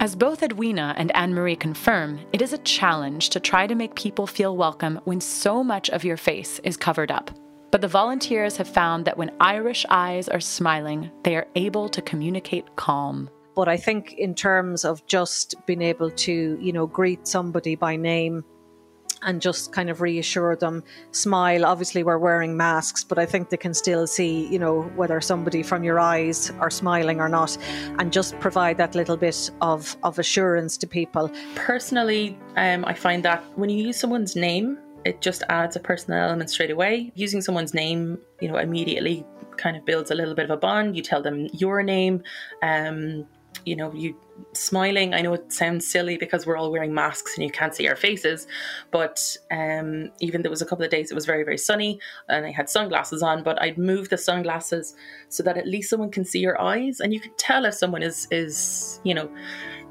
As 0.07 0.15
both 0.15 0.41
Edwina 0.41 0.95
and 0.97 1.13
Anne 1.17 1.33
Marie 1.33 1.57
confirm, 1.57 2.17
it 2.31 2.41
is 2.41 2.53
a 2.53 2.59
challenge 2.59 3.27
to 3.31 3.41
try 3.41 3.67
to 3.67 3.75
make 3.75 3.93
people 3.95 4.25
feel 4.25 4.55
welcome 4.55 5.01
when 5.03 5.19
so 5.19 5.65
much 5.65 5.89
of 5.89 6.05
your 6.05 6.15
face 6.15 6.59
is 6.59 6.77
covered 6.77 7.11
up. 7.11 7.29
But 7.71 7.81
the 7.81 7.89
volunteers 7.89 8.55
have 8.55 8.69
found 8.69 9.03
that 9.03 9.17
when 9.17 9.35
Irish 9.41 9.85
eyes 9.89 10.29
are 10.29 10.39
smiling, 10.39 11.11
they 11.25 11.35
are 11.35 11.49
able 11.55 11.89
to 11.89 12.01
communicate 12.01 12.77
calm. 12.77 13.29
But 13.53 13.67
I 13.67 13.75
think 13.75 14.13
in 14.13 14.33
terms 14.33 14.85
of 14.85 15.05
just 15.07 15.55
being 15.65 15.81
able 15.81 16.11
to, 16.11 16.57
you 16.57 16.71
know, 16.71 16.87
greet 16.87 17.27
somebody 17.27 17.75
by 17.75 17.97
name 17.97 18.45
and 19.21 19.41
just 19.41 19.71
kind 19.71 19.89
of 19.89 20.01
reassure 20.01 20.55
them, 20.55 20.83
smile. 21.11 21.65
Obviously, 21.65 22.03
we're 22.03 22.17
wearing 22.17 22.55
masks, 22.57 23.03
but 23.03 23.17
I 23.17 23.25
think 23.25 23.49
they 23.49 23.57
can 23.57 23.73
still 23.73 24.07
see, 24.07 24.47
you 24.47 24.59
know, 24.59 24.83
whether 24.95 25.19
somebody 25.21 25.63
from 25.63 25.83
your 25.83 25.99
eyes 25.99 26.51
are 26.59 26.69
smiling 26.69 27.19
or 27.19 27.29
not, 27.29 27.57
and 27.99 28.11
just 28.11 28.37
provide 28.39 28.77
that 28.77 28.95
little 28.95 29.17
bit 29.17 29.49
of, 29.61 29.95
of 30.03 30.19
assurance 30.19 30.77
to 30.77 30.87
people. 30.87 31.31
Personally, 31.55 32.37
um, 32.55 32.85
I 32.85 32.93
find 32.93 33.23
that 33.25 33.43
when 33.55 33.69
you 33.69 33.85
use 33.87 33.97
someone's 33.99 34.35
name, 34.35 34.77
it 35.05 35.21
just 35.21 35.43
adds 35.49 35.75
a 35.75 35.79
personal 35.79 36.19
element 36.19 36.49
straight 36.49 36.71
away. 36.71 37.11
Using 37.15 37.41
someone's 37.41 37.73
name, 37.73 38.19
you 38.41 38.49
know, 38.49 38.57
immediately 38.57 39.25
kind 39.57 39.75
of 39.77 39.85
builds 39.85 40.11
a 40.11 40.15
little 40.15 40.35
bit 40.35 40.45
of 40.45 40.51
a 40.51 40.57
bond. 40.57 40.95
You 40.95 41.01
tell 41.01 41.21
them 41.21 41.47
your 41.53 41.81
name, 41.81 42.23
um, 42.61 43.25
you 43.65 43.75
know, 43.75 43.93
you 43.93 44.15
smiling. 44.53 45.13
I 45.13 45.21
know 45.21 45.33
it 45.33 45.51
sounds 45.51 45.87
silly 45.87 46.17
because 46.17 46.45
we're 46.45 46.57
all 46.57 46.71
wearing 46.71 46.93
masks 46.93 47.35
and 47.35 47.43
you 47.43 47.51
can't 47.51 47.73
see 47.73 47.87
our 47.87 47.95
faces, 47.95 48.47
but 48.91 49.35
um, 49.51 50.11
even 50.19 50.41
there 50.41 50.51
was 50.51 50.61
a 50.61 50.65
couple 50.65 50.85
of 50.85 50.91
days 50.91 51.11
it 51.11 51.15
was 51.15 51.25
very 51.25 51.43
very 51.43 51.57
sunny 51.57 51.99
and 52.29 52.45
I 52.45 52.51
had 52.51 52.69
sunglasses 52.69 53.23
on, 53.23 53.43
but 53.43 53.61
I'd 53.61 53.77
move 53.77 54.09
the 54.09 54.17
sunglasses 54.17 54.95
so 55.29 55.43
that 55.43 55.57
at 55.57 55.67
least 55.67 55.89
someone 55.89 56.11
can 56.11 56.25
see 56.25 56.39
your 56.39 56.59
eyes 56.61 56.99
and 56.99 57.13
you 57.13 57.19
can 57.19 57.33
tell 57.37 57.65
if 57.65 57.73
someone 57.73 58.03
is 58.03 58.27
is 58.31 58.99
you 59.03 59.13
know 59.13 59.29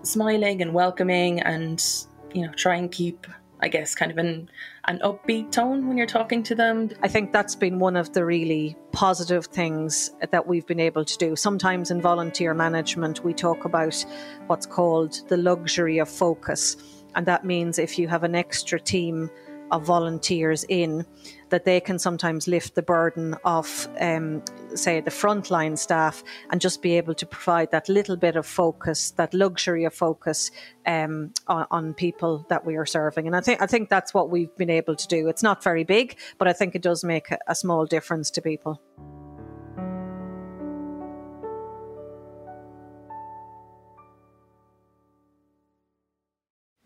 smiling 0.03 0.63
and 0.63 0.73
welcoming 0.73 1.41
and 1.41 1.85
you 2.33 2.47
know 2.47 2.53
try 2.53 2.77
and 2.77 2.91
keep 2.91 3.27
I 3.61 3.69
guess, 3.69 3.95
kind 3.95 4.11
of 4.11 4.19
an, 4.19 4.51
an 4.89 5.01
upbeat 5.01 5.51
tone 5.51 5.89
when 5.89 5.97
you're 5.97 6.07
talking 6.07 6.43
to 6.45 6.55
them. 6.55 6.91
I 7.03 7.09
think 7.09 7.33
that's 7.33 7.57
been 7.57 7.79
one 7.79 7.97
of 7.97 8.13
the 8.13 8.25
really 8.25 8.77
positive 8.93 9.47
things 9.47 10.13
that 10.31 10.47
we've 10.47 10.67
been 10.67 10.81
able 10.81 11.05
to 11.05 11.19
do. 11.19 11.35
Sometimes 11.35 11.91
in 11.91 12.01
volunteer 12.01 12.55
management, 12.55 13.25
we 13.25 13.35
talk 13.35 13.65
about 13.65 14.05
what's 14.47 14.67
called 14.67 15.21
the 15.29 15.37
luxury 15.37 15.99
of 15.99 16.09
focus. 16.09 16.77
And 17.17 17.27
that 17.27 17.45
means 17.45 17.79
if 17.79 17.99
you 17.99 18.07
have 18.09 18.23
an 18.23 18.35
extra 18.35 18.79
team 18.79 19.31
of 19.71 19.85
volunteers 19.85 20.65
in 20.69 21.05
that 21.51 21.65
they 21.65 21.81
can 21.81 21.99
sometimes 21.99 22.49
lift 22.49 22.75
the 22.75 22.83
burden 22.83 23.37
of, 23.45 23.89
um, 24.01 24.43
say, 24.75 25.01
the 25.01 25.11
frontline 25.11 25.79
staff 25.79 26.25
and 26.51 26.61
just 26.61 26.83
be 26.83 26.97
able 26.97 27.15
to 27.15 27.27
provide 27.27 27.71
that 27.71 27.89
little 27.89 28.17
bit 28.17 28.37
of 28.37 28.47
focus, 28.47 29.13
that 29.13 29.33
luxury 29.33 29.85
of 29.85 29.95
focus 29.95 30.51
um, 30.87 31.33
on, 31.47 31.67
on, 31.71 31.95
people 31.95 32.45
that 32.49 32.67
we 32.67 32.77
are 32.77 32.87
serving. 32.87 33.27
And 33.27 33.37
I 33.37 33.41
think 33.41 33.63
I 33.63 33.67
think 33.67 33.89
that's 33.89 34.13
what 34.13 34.31
we've 34.31 34.55
been 34.57 34.71
able 34.71 34.97
to 34.97 35.09
do. 35.09 35.29
It's 35.29 35.43
not 35.43 35.63
very 35.63 35.85
big, 35.85 36.17
but 36.39 36.49
I 36.49 36.53
think 36.53 36.75
it 36.75 36.83
does 36.83 37.05
make 37.05 37.31
a, 37.31 37.39
a 37.47 37.55
small 37.55 37.87
difference 37.87 38.31
to 38.33 38.43
people. 38.43 38.81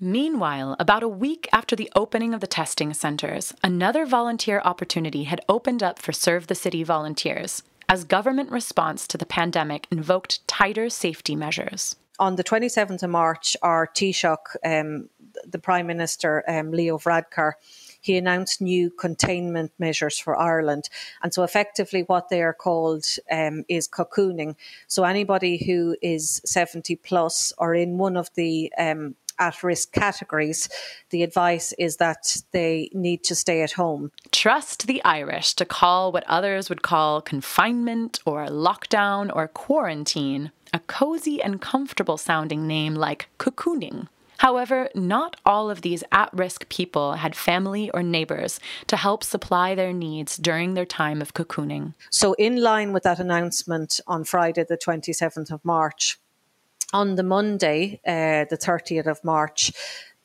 Meanwhile, 0.03 0.77
about 0.79 1.03
a 1.03 1.09
week 1.09 1.47
after 1.53 1.77
the 1.77 1.93
opening 1.95 2.33
of 2.33 2.41
the 2.41 2.47
testing 2.47 2.95
centres, 2.95 3.53
another 3.63 4.07
volunteer 4.07 4.63
opportunity 4.65 5.25
had 5.25 5.43
opened 5.47 5.83
up 5.83 5.99
for 5.99 6.11
Serve 6.11 6.47
the 6.47 6.55
City 6.55 6.83
volunteers 6.83 7.63
as 7.87 8.05
government 8.05 8.51
response 8.51 9.07
to 9.09 9.19
the 9.19 9.27
pandemic 9.27 9.87
invoked 9.91 10.47
tighter 10.49 10.89
safety 10.89 11.37
measures. 11.37 11.97
On 12.19 12.37
the 12.37 12.45
27th 12.45 13.03
of 13.03 13.11
March, 13.11 13.59
our 13.61 13.87
Taoiseach, 13.87 14.57
um, 14.65 15.11
the 15.47 15.59
Prime 15.59 15.87
Minister, 15.87 16.45
um, 16.49 16.71
Leo 16.71 16.97
Varadkar, 16.97 17.53
he 18.01 18.17
announced 18.17 18.63
new 18.63 18.89
containment 18.89 19.71
measures 19.79 20.19
for 20.19 20.35
Ireland. 20.35 20.89
And 21.23 21.35
so, 21.35 21.43
effectively, 21.43 22.05
what 22.05 22.31
they 22.31 22.41
are 22.41 22.55
called 22.55 23.05
um, 23.31 23.65
is 23.69 23.87
cocooning. 23.87 24.57
So, 24.87 25.05
anybody 25.05 25.63
who 25.63 25.95
is 26.01 26.41
70 26.47 26.97
plus 26.97 27.53
or 27.59 27.75
in 27.75 27.99
one 27.99 28.17
of 28.17 28.31
the 28.35 28.73
um, 28.79 29.17
at 29.41 29.63
risk 29.63 29.93
categories, 29.93 30.69
the 31.11 31.23
advice 31.25 31.73
is 31.79 31.97
that 31.97 32.37
they 32.53 32.91
need 32.93 33.25
to 33.25 33.35
stay 33.35 33.63
at 33.63 33.73
home. 33.73 34.13
Trust 34.31 34.87
the 34.87 35.03
Irish 35.05 35.55
to 35.55 35.65
call 35.65 36.13
what 36.13 36.25
others 36.29 36.69
would 36.69 36.83
call 36.83 37.21
confinement 37.21 38.21
or 38.25 38.47
lockdown 38.47 39.35
or 39.35 39.49
quarantine 39.49 40.53
a 40.73 40.79
cozy 40.81 41.43
and 41.43 41.61
comfortable 41.61 42.17
sounding 42.17 42.67
name 42.67 42.95
like 42.95 43.29
cocooning. 43.39 44.07
However, 44.39 44.89
not 44.95 45.37
all 45.45 45.69
of 45.69 45.83
these 45.83 46.03
at 46.13 46.33
risk 46.33 46.67
people 46.71 47.15
had 47.15 47.37
family 47.37 47.91
or 47.91 48.03
neighbours 48.03 48.59
to 48.87 48.97
help 48.97 49.23
supply 49.23 49.75
their 49.75 49.93
needs 49.93 50.39
during 50.39 50.73
their 50.73 50.87
time 50.87 51.21
of 51.21 51.35
cocooning. 51.35 51.93
So, 52.09 52.33
in 52.35 52.63
line 52.63 52.95
with 52.95 53.03
that 53.03 53.21
announcement 53.21 54.01
on 54.07 54.25
Friday, 54.25 54.65
the 54.67 54.79
27th 54.79 55.51
of 55.51 55.63
March, 55.63 56.19
on 56.93 57.17
the 57.17 57.23
Monday, 57.23 58.01
uh, 58.07 58.45
the 58.49 58.59
30th 58.59 59.07
of 59.07 59.25
March, 59.25 59.73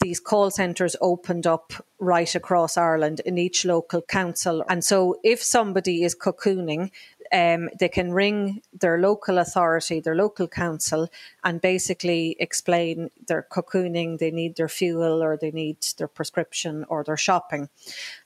these 0.02 0.20
call 0.20 0.52
centres 0.52 0.96
opened 1.02 1.48
up 1.48 1.74
right 2.00 2.36
across 2.36 2.78
Ireland 2.78 3.22
in 3.26 3.38
each 3.38 3.66
local 3.66 4.02
council. 4.02 4.64
And 4.68 4.84
so, 4.84 5.20
if 5.24 5.42
somebody 5.42 6.04
is 6.04 6.16
cocooning, 6.16 6.92
um, 7.36 7.70
they 7.78 7.90
can 7.90 8.14
ring 8.14 8.62
their 8.72 8.98
local 8.98 9.40
authority, 9.40 10.00
their 10.00 10.16
local 10.16 10.48
council, 10.48 11.10
and 11.44 11.60
basically 11.60 12.38
explain 12.40 13.10
their 13.28 13.46
cocooning, 13.52 14.18
they 14.18 14.32
need 14.32 14.56
their 14.56 14.70
fuel 14.70 15.22
or 15.22 15.36
they 15.36 15.52
need 15.52 15.78
their 15.98 16.08
prescription 16.08 16.86
or 16.88 17.04
their 17.04 17.18
shopping. 17.18 17.68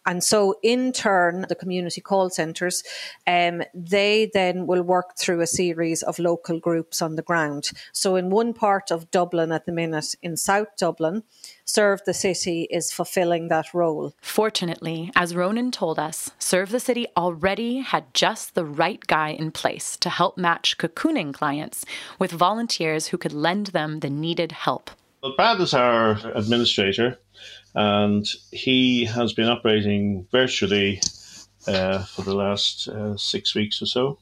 And 0.06 0.24
so, 0.24 0.60
in 0.62 0.92
turn, 0.92 1.46
the 1.50 1.56
community 1.56 2.02
call 2.02 2.30
centres, 2.30 2.84
um, 3.26 3.64
they 3.74 4.30
then 4.32 4.68
will 4.68 4.84
work 4.84 5.18
through 5.18 5.42
a 5.42 5.48
series 5.48 6.04
of 6.04 6.20
local 6.20 6.60
groups 6.60 7.02
on 7.02 7.16
the 7.16 7.24
ground. 7.24 7.72
So, 7.92 8.16
in 8.16 8.30
one 8.30 8.54
part 8.54 8.92
of 8.92 9.10
Dublin 9.10 9.52
at 9.52 9.66
the 9.66 9.72
minute, 9.72 10.14
in 10.22 10.38
South 10.38 10.78
Dublin, 10.78 11.24
Serve 11.72 12.02
the 12.04 12.16
City 12.16 12.68
is 12.72 12.92
fulfilling 12.92 13.48
that 13.50 13.76
role. 13.76 14.16
Fortunately, 14.24 15.12
as 15.16 15.36
Ronan 15.36 15.70
told 15.70 16.00
us, 16.00 16.32
Serve 16.40 16.72
the 16.72 16.80
City 16.80 17.06
already 17.16 17.82
had 17.82 18.12
just 18.16 18.56
the 18.56 18.66
right 18.66 19.00
guy 19.06 19.30
in 19.30 19.52
place 19.52 19.96
to 19.98 20.10
help 20.10 20.36
match 20.36 20.80
cocooning 20.80 21.32
clients 21.32 21.86
with 22.18 22.32
volunteers 22.32 23.10
who 23.10 23.20
could 23.20 23.34
lend 23.34 23.68
them 23.68 24.00
the 24.00 24.10
needed 24.10 24.52
help. 24.52 24.90
Well, 25.22 25.36
Brad 25.36 25.62
is 25.62 25.76
our 25.76 26.18
administrator, 26.34 27.20
and 27.76 28.28
he 28.52 29.06
has 29.06 29.34
been 29.34 29.48
operating 29.48 30.26
virtually 30.32 31.00
uh, 31.68 32.04
for 32.06 32.24
the 32.24 32.34
last 32.34 32.88
uh, 32.88 33.16
six 33.16 33.54
weeks 33.54 33.80
or 33.80 33.86
so. 33.86 34.18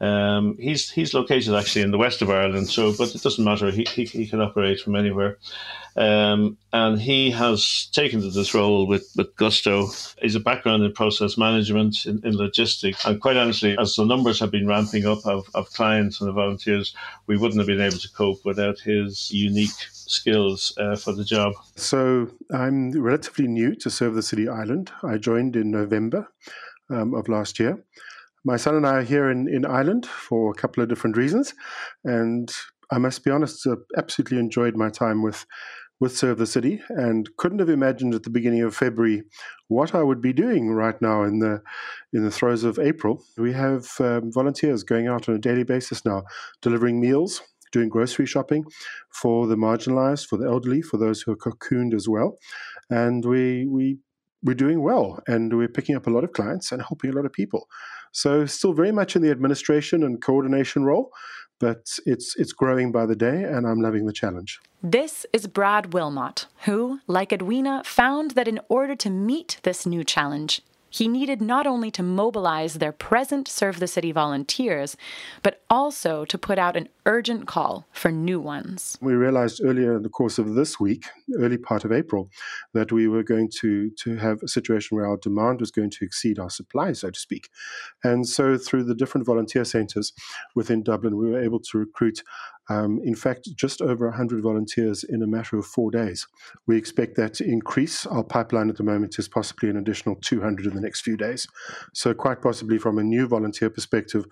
Um, 0.00 0.56
he's 0.58 0.90
he's 0.90 1.12
located 1.12 1.54
actually 1.54 1.82
in 1.82 1.90
the 1.90 1.98
west 1.98 2.22
of 2.22 2.30
Ireland, 2.30 2.70
so 2.70 2.94
but 2.96 3.14
it 3.14 3.22
doesn't 3.22 3.44
matter. 3.44 3.70
He 3.70 3.86
he, 3.94 4.04
he 4.04 4.26
can 4.26 4.40
operate 4.40 4.80
from 4.80 4.96
anywhere, 4.96 5.36
um, 5.94 6.56
and 6.72 6.98
he 6.98 7.30
has 7.32 7.88
taken 7.92 8.22
to 8.22 8.30
this 8.30 8.54
role 8.54 8.86
with, 8.86 9.12
with 9.16 9.36
gusto. 9.36 9.88
He's 10.22 10.36
a 10.36 10.40
background 10.40 10.84
in 10.84 10.92
process 10.92 11.36
management, 11.36 12.06
in, 12.06 12.20
in 12.24 12.34
logistics, 12.34 13.04
and 13.04 13.20
quite 13.20 13.36
honestly, 13.36 13.76
as 13.78 13.94
the 13.94 14.06
numbers 14.06 14.40
have 14.40 14.50
been 14.50 14.66
ramping 14.66 15.06
up 15.06 15.26
of, 15.26 15.46
of 15.54 15.70
clients 15.74 16.20
and 16.20 16.28
the 16.28 16.32
volunteers, 16.32 16.94
we 17.26 17.36
wouldn't 17.36 17.60
have 17.60 17.66
been 17.66 17.80
able 17.80 17.98
to 17.98 18.12
cope 18.12 18.42
without 18.46 18.78
his 18.80 19.30
unique 19.30 19.78
skills 19.92 20.72
uh, 20.78 20.96
for 20.96 21.12
the 21.12 21.24
job. 21.24 21.52
So 21.76 22.30
I'm 22.50 22.92
relatively 22.92 23.48
new 23.48 23.74
to 23.76 23.90
Serve 23.90 24.14
the 24.14 24.22
City 24.22 24.48
Ireland. 24.48 24.90
I 25.02 25.18
joined 25.18 25.56
in 25.56 25.70
November 25.70 26.26
um, 26.88 27.12
of 27.12 27.28
last 27.28 27.60
year. 27.60 27.84
My 28.44 28.56
son 28.56 28.74
and 28.74 28.86
I 28.86 28.96
are 28.96 29.02
here 29.02 29.30
in, 29.30 29.48
in 29.48 29.66
Ireland 29.66 30.06
for 30.06 30.50
a 30.50 30.54
couple 30.54 30.82
of 30.82 30.88
different 30.88 31.16
reasons. 31.16 31.54
And 32.04 32.50
I 32.90 32.98
must 32.98 33.24
be 33.24 33.30
honest, 33.30 33.66
uh, 33.66 33.76
absolutely 33.96 34.38
enjoyed 34.38 34.76
my 34.76 34.88
time 34.88 35.22
with, 35.22 35.44
with 36.00 36.16
Serve 36.16 36.38
the 36.38 36.46
City 36.46 36.80
and 36.88 37.28
couldn't 37.36 37.58
have 37.58 37.68
imagined 37.68 38.14
at 38.14 38.22
the 38.22 38.30
beginning 38.30 38.62
of 38.62 38.74
February 38.74 39.22
what 39.68 39.94
I 39.94 40.02
would 40.02 40.22
be 40.22 40.32
doing 40.32 40.70
right 40.70 41.00
now 41.02 41.22
in 41.22 41.38
the, 41.38 41.62
in 42.12 42.24
the 42.24 42.30
throes 42.30 42.64
of 42.64 42.78
April. 42.78 43.22
We 43.36 43.52
have 43.52 43.88
um, 44.00 44.32
volunteers 44.32 44.82
going 44.82 45.06
out 45.06 45.28
on 45.28 45.34
a 45.34 45.38
daily 45.38 45.64
basis 45.64 46.04
now, 46.04 46.22
delivering 46.62 47.00
meals, 47.00 47.42
doing 47.72 47.88
grocery 47.88 48.26
shopping 48.26 48.64
for 49.10 49.46
the 49.46 49.56
marginalized, 49.56 50.26
for 50.26 50.38
the 50.38 50.46
elderly, 50.46 50.82
for 50.82 50.96
those 50.96 51.22
who 51.22 51.32
are 51.32 51.36
cocooned 51.36 51.94
as 51.94 52.08
well. 52.08 52.38
And 52.88 53.24
we, 53.24 53.66
we 53.66 53.98
we're 54.42 54.54
doing 54.54 54.82
well 54.82 55.20
and 55.26 55.56
we're 55.56 55.68
picking 55.68 55.96
up 55.96 56.06
a 56.06 56.10
lot 56.10 56.24
of 56.24 56.32
clients 56.32 56.72
and 56.72 56.82
helping 56.82 57.10
a 57.10 57.12
lot 57.12 57.26
of 57.26 57.32
people. 57.32 57.68
So 58.12 58.46
still 58.46 58.72
very 58.72 58.92
much 58.92 59.14
in 59.16 59.22
the 59.22 59.30
administration 59.30 60.02
and 60.02 60.20
coordination 60.20 60.84
role, 60.84 61.10
but 61.58 61.86
it's 62.06 62.34
it's 62.36 62.52
growing 62.52 62.90
by 62.90 63.06
the 63.06 63.14
day 63.14 63.44
and 63.44 63.66
I'm 63.66 63.80
loving 63.80 64.06
the 64.06 64.12
challenge. 64.12 64.58
This 64.82 65.26
is 65.32 65.46
Brad 65.46 65.92
Wilmot, 65.92 66.46
who, 66.64 67.00
like 67.06 67.32
Edwina, 67.32 67.82
found 67.84 68.32
that 68.32 68.48
in 68.48 68.60
order 68.68 68.96
to 68.96 69.10
meet 69.10 69.58
this 69.62 69.84
new 69.84 70.02
challenge, 70.02 70.62
he 70.90 71.08
needed 71.08 71.40
not 71.40 71.66
only 71.66 71.90
to 71.92 72.02
mobilize 72.02 72.74
their 72.74 72.92
present 72.92 73.48
Serve 73.48 73.78
the 73.78 73.86
City 73.86 74.12
volunteers, 74.12 74.96
but 75.42 75.62
also 75.70 76.24
to 76.24 76.36
put 76.36 76.58
out 76.58 76.76
an 76.76 76.88
urgent 77.06 77.46
call 77.46 77.86
for 77.92 78.10
new 78.10 78.40
ones. 78.40 78.98
We 79.00 79.14
realized 79.14 79.60
earlier 79.64 79.96
in 79.96 80.02
the 80.02 80.08
course 80.08 80.38
of 80.38 80.54
this 80.54 80.78
week, 80.78 81.06
early 81.38 81.58
part 81.58 81.84
of 81.84 81.92
April, 81.92 82.28
that 82.74 82.92
we 82.92 83.08
were 83.08 83.22
going 83.22 83.50
to, 83.60 83.90
to 83.90 84.16
have 84.16 84.42
a 84.42 84.48
situation 84.48 84.96
where 84.96 85.06
our 85.06 85.16
demand 85.16 85.60
was 85.60 85.70
going 85.70 85.90
to 85.90 86.04
exceed 86.04 86.38
our 86.38 86.50
supply, 86.50 86.92
so 86.92 87.10
to 87.10 87.18
speak. 87.18 87.48
And 88.04 88.28
so, 88.28 88.58
through 88.58 88.84
the 88.84 88.94
different 88.94 89.26
volunteer 89.26 89.64
centres 89.64 90.12
within 90.54 90.82
Dublin, 90.82 91.16
we 91.16 91.30
were 91.30 91.42
able 91.42 91.60
to 91.60 91.78
recruit 91.78 92.22
um, 92.70 93.00
in 93.02 93.16
fact, 93.16 93.48
just 93.56 93.82
over 93.82 94.06
100 94.06 94.42
volunteers 94.42 95.02
in 95.02 95.22
a 95.22 95.26
matter 95.26 95.58
of 95.58 95.66
four 95.66 95.90
days. 95.90 96.28
We 96.68 96.78
expect 96.78 97.16
that 97.16 97.34
to 97.34 97.44
increase. 97.44 98.06
Our 98.06 98.22
pipeline 98.22 98.70
at 98.70 98.76
the 98.76 98.84
moment 98.84 99.18
is 99.18 99.28
possibly 99.28 99.68
an 99.70 99.76
additional 99.76 100.14
200 100.14 100.66
in 100.66 100.74
the 100.74 100.80
next 100.80 101.00
few 101.00 101.16
days. 101.16 101.48
So, 101.92 102.14
quite 102.14 102.40
possibly 102.40 102.78
from 102.78 102.98
a 102.98 103.02
new 103.02 103.26
volunteer 103.26 103.70
perspective, 103.70 104.24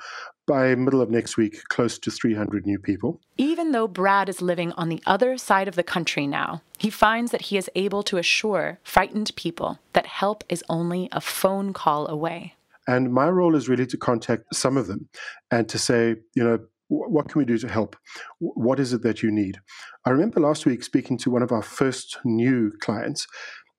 by 0.47 0.73
middle 0.77 1.01
of 1.01 1.11
next 1.11 1.37
week, 1.37 1.65
close 1.69 1.99
to 1.99 2.13
300 2.13 2.65
new 2.65 2.79
people. 2.79 3.21
Even 3.37 3.73
though 3.73 3.89
Brad 3.89 4.29
is 4.29 4.41
living 4.41 4.73
on 4.73 4.89
the 4.89 5.03
other 5.05 5.37
side 5.37 5.67
of 5.67 5.75
the 5.75 5.83
country 5.83 6.27
now, 6.27 6.63
he 6.79 6.91
finds 6.91 7.33
that 7.33 7.43
he 7.43 7.59
is 7.59 7.69
able 7.75 8.05
to 8.05 8.19
assure 8.19 8.79
frightened 8.85 9.33
people 9.35 9.81
that 9.95 10.07
help 10.07 10.45
is 10.49 10.65
only 10.69 11.09
a 11.11 11.21
phone 11.21 11.73
call 11.73 12.07
away. 12.07 12.55
And 12.87 13.13
my 13.13 13.29
role 13.29 13.57
is 13.57 13.69
really 13.69 13.87
to 13.87 13.99
contact 13.99 14.45
some 14.55 14.77
of 14.77 14.87
them 14.87 15.09
and 15.51 15.69
to 15.69 15.79
say, 15.79 16.17
you 16.35 16.45
know, 16.45 16.59
what 16.89 17.29
can 17.29 17.39
we 17.39 17.45
do 17.45 17.59
to 17.59 17.69
help? 17.69 17.97
What 18.39 18.81
is 18.81 18.93
it 18.93 19.03
that 19.03 19.23
you 19.23 19.31
need? 19.31 19.61
I 20.05 20.11
remember 20.11 20.41
last 20.41 20.67
week 20.67 20.83
speaking 20.83 21.19
to 21.19 21.31
one 21.31 21.43
of 21.43 21.53
our 21.53 21.63
first 21.63 22.19
new 22.25 22.73
clients. 22.81 23.27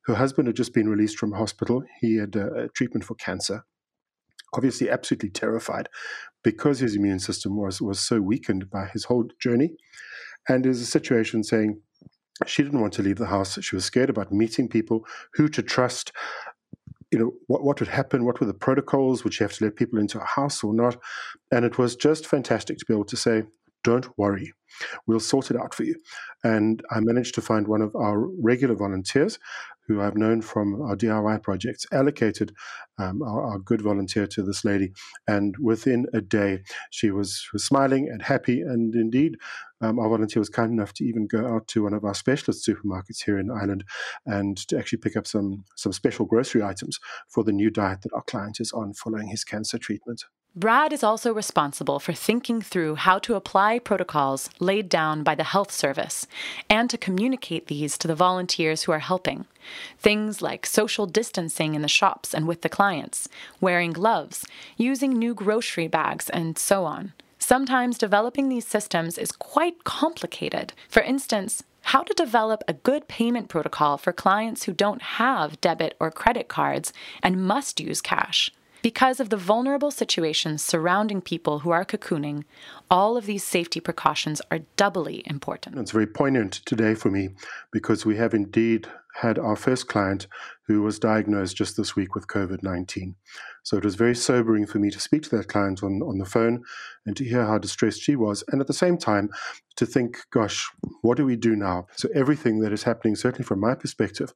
Her 0.06 0.16
husband 0.16 0.48
had 0.48 0.56
just 0.56 0.74
been 0.74 0.90
released 0.90 1.18
from 1.18 1.34
hospital. 1.34 1.84
He 2.02 2.18
had 2.18 2.36
a, 2.36 2.70
treatment 2.70 3.04
for 3.04 3.16
cancer. 3.16 3.66
Obviously, 4.54 4.90
absolutely 4.90 5.30
terrified 5.30 5.90
because 6.44 6.80
his 6.80 6.96
immune 6.96 7.20
system 7.20 7.58
was, 7.58 7.82
was 7.82 8.00
so 8.00 8.22
weakened 8.22 8.70
by 8.70 8.88
his 8.88 9.06
whole 9.06 9.26
journey. 9.40 9.72
And 10.48 10.64
there's 10.64 10.82
a 10.82 10.86
situation 10.86 11.44
saying, 11.44 11.82
she 12.46 12.64
didn't 12.64 12.82
want 12.82 12.94
to 12.94 13.04
leave 13.04 13.18
the 13.18 13.26
house. 13.26 13.62
She 13.62 13.76
was 13.76 13.86
scared 13.86 14.10
about 14.10 14.32
meeting 14.32 14.70
people, 14.70 15.06
who 15.34 15.50
to 15.50 15.62
trust, 15.62 16.12
you 17.12 17.20
know, 17.20 17.32
what, 17.48 17.64
what 17.64 17.80
would 17.80 17.90
happen? 17.90 18.26
What 18.26 18.40
were 18.40 18.48
the 18.48 18.54
protocols? 18.54 19.24
Would 19.24 19.40
you 19.40 19.44
have 19.44 19.54
to 19.54 19.66
let 19.66 19.76
people 19.76 20.00
into 20.00 20.20
a 20.20 20.26
house 20.26 20.64
or 20.64 20.74
not? 20.74 20.98
And 21.52 21.66
it 21.66 21.78
was 21.78 21.96
just 21.96 22.28
fantastic 22.28 22.78
to 22.78 22.86
be 22.86 22.94
able 22.94 23.06
to 23.06 23.18
say, 23.18 23.44
don't 23.84 24.08
worry, 24.18 24.54
we'll 25.08 25.20
sort 25.20 25.52
it 25.52 25.58
out 25.58 25.74
for 25.74 25.84
you. 25.84 25.96
And 26.44 26.84
I 26.92 27.00
managed 27.00 27.36
to 27.36 27.42
find 27.42 27.68
one 27.68 27.82
of 27.82 27.96
our 27.96 28.20
regular 28.20 28.76
volunteers 28.76 29.40
who 29.90 30.00
I've 30.00 30.16
known 30.16 30.42
from 30.44 30.80
our 30.84 30.96
DIY 30.96 31.42
projects, 31.42 31.88
allocated 31.92 32.54
um, 33.00 33.24
our, 33.24 33.42
our, 33.44 33.60
good 33.60 33.82
volunteer 33.82 34.28
to 34.28 34.44
this 34.44 34.64
lady. 34.64 34.94
And 35.28 35.56
within 35.60 36.06
a 36.14 36.22
day, 36.22 36.60
she 36.92 37.10
was, 37.10 37.50
was 37.52 37.66
smiling 37.66 38.08
and 38.08 38.22
happy. 38.22 38.62
And 38.62 38.94
indeed, 38.94 39.38
um, 39.82 39.98
our 39.98 40.08
volunteer 40.08 40.40
was 40.42 40.50
kind 40.50 40.72
enough 40.72 40.94
to 40.94 41.06
even 41.06 41.26
go 41.26 41.48
out 41.48 41.68
to 41.70 41.84
one 41.84 41.96
of 41.96 42.06
our 42.06 42.14
specialist 42.14 42.68
supermarkets 42.68 43.24
here 43.26 43.40
in 43.40 43.50
Ireland 43.50 43.84
and 44.28 44.56
to 44.68 44.78
actually 44.78 45.00
pick 45.00 45.18
up 45.18 45.26
some, 45.26 45.66
some 45.76 45.92
special 45.92 46.28
grocery 46.28 46.62
items 46.62 47.00
for 47.28 47.44
the 47.44 47.52
new 47.52 47.72
diet 47.72 48.04
that 48.04 48.14
our 48.14 48.24
client 48.24 48.60
is 48.60 48.72
on 48.72 48.94
following 48.94 49.30
his 49.30 49.44
cancer 49.44 49.80
treatment. 49.80 50.24
Brad 50.56 50.92
is 50.92 51.04
also 51.04 51.32
responsible 51.32 52.00
for 52.00 52.12
thinking 52.12 52.60
through 52.60 52.96
how 52.96 53.20
to 53.20 53.36
apply 53.36 53.78
protocols 53.78 54.50
laid 54.60 54.90
down 54.90 55.22
by 55.22 55.36
the 55.36 55.44
health 55.44 55.72
service 55.72 56.26
and 56.68 56.90
to 56.90 56.98
communicate 56.98 57.68
these 57.68 58.00
to 58.00 58.08
the 58.08 58.16
volunteers 58.16 58.84
who 58.84 58.92
are 58.92 59.00
helping. 59.00 59.46
Things 60.00 60.42
like 60.42 60.66
social 60.66 61.06
distancing 61.06 61.76
in 61.76 61.84
the 61.84 61.88
shops 61.88 62.34
and 62.34 62.48
with 62.48 62.64
the 62.64 62.68
clients, 62.68 63.30
wearing 63.62 63.94
gloves, 63.94 64.44
using 64.76 65.12
new 65.14 65.36
grocery 65.36 65.88
bags, 65.88 66.32
and 66.32 66.58
so 66.58 66.84
on. 66.84 67.14
Sometimes 67.38 68.00
developing 68.00 68.50
these 68.50 68.68
systems 68.68 69.20
is 69.20 69.32
quite 69.32 69.84
complicated. 69.84 70.74
For 70.90 71.04
instance, 71.04 71.64
how 71.82 72.02
to 72.02 72.14
develop 72.16 72.64
a 72.68 72.74
good 72.74 73.08
payment 73.08 73.50
protocol 73.50 73.98
for 73.98 74.12
clients 74.12 74.64
who 74.64 74.74
don't 74.74 75.02
have 75.04 75.62
debit 75.62 75.96
or 76.00 76.10
credit 76.10 76.48
cards 76.48 76.92
and 77.22 77.48
must 77.48 77.80
use 77.80 78.02
cash. 78.02 78.52
Because 78.82 79.20
of 79.20 79.30
the 79.30 79.38
vulnerable 79.38 79.92
situations 79.92 80.64
surrounding 80.64 81.22
people 81.22 81.60
who 81.60 81.72
are 81.72 81.84
cocooning, 81.84 82.46
all 82.90 83.18
of 83.18 83.26
these 83.26 83.44
safety 83.44 83.80
precautions 83.80 84.42
are 84.52 84.60
doubly 84.78 85.22
important. 85.26 85.78
It's 85.78 85.92
very 85.92 86.08
poignant 86.08 86.54
today 86.66 86.96
for 86.96 87.12
me 87.12 87.30
because 87.72 88.06
we 88.06 88.16
have 88.18 88.34
indeed 88.34 88.88
had 89.16 89.40
our 89.40 89.56
first 89.56 89.88
client 89.88 90.28
who 90.68 90.82
was 90.82 91.00
diagnosed 91.00 91.58
just 91.58 91.76
this 91.76 91.96
week 91.96 92.16
with 92.16 92.28
COVID 92.28 92.64
19. 92.64 93.16
So 93.64 93.78
it 93.78 93.84
was 93.84 93.96
very 93.96 94.16
sobering 94.16 94.66
for 94.66 94.80
me 94.80 94.90
to 94.92 95.00
speak 95.00 95.24
to 95.24 95.38
that 95.38 95.48
client 95.48 95.84
on, 95.84 96.02
on 96.02 96.18
the 96.18 96.26
phone 96.26 96.64
and 97.06 97.18
to 97.18 97.24
hear 97.24 97.46
how 97.46 97.58
distressed 97.58 98.02
she 98.02 98.16
was. 98.16 98.44
And 98.50 98.62
at 98.62 98.68
the 98.68 98.74
same 98.74 98.98
time, 98.98 99.30
to 99.78 99.86
think, 99.86 100.18
gosh, 100.32 100.70
what 101.02 101.18
do 101.18 101.26
we 101.26 101.36
do 101.36 101.56
now? 101.56 101.88
So 101.96 102.10
everything 102.14 102.60
that 102.60 102.74
is 102.74 102.84
happening, 102.84 103.16
certainly 103.16 103.46
from 103.46 103.60
my 103.60 103.76
perspective, 103.76 104.34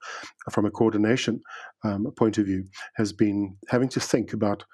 from 0.52 0.66
a 0.66 0.72
coordination 0.72 1.42
um, 1.84 2.12
point 2.18 2.38
of 2.38 2.46
view, 2.46 2.66
has 2.96 3.14
been 3.14 3.58
having 3.68 3.90
to 3.90 4.00
think 4.00 4.34
about 4.34 4.66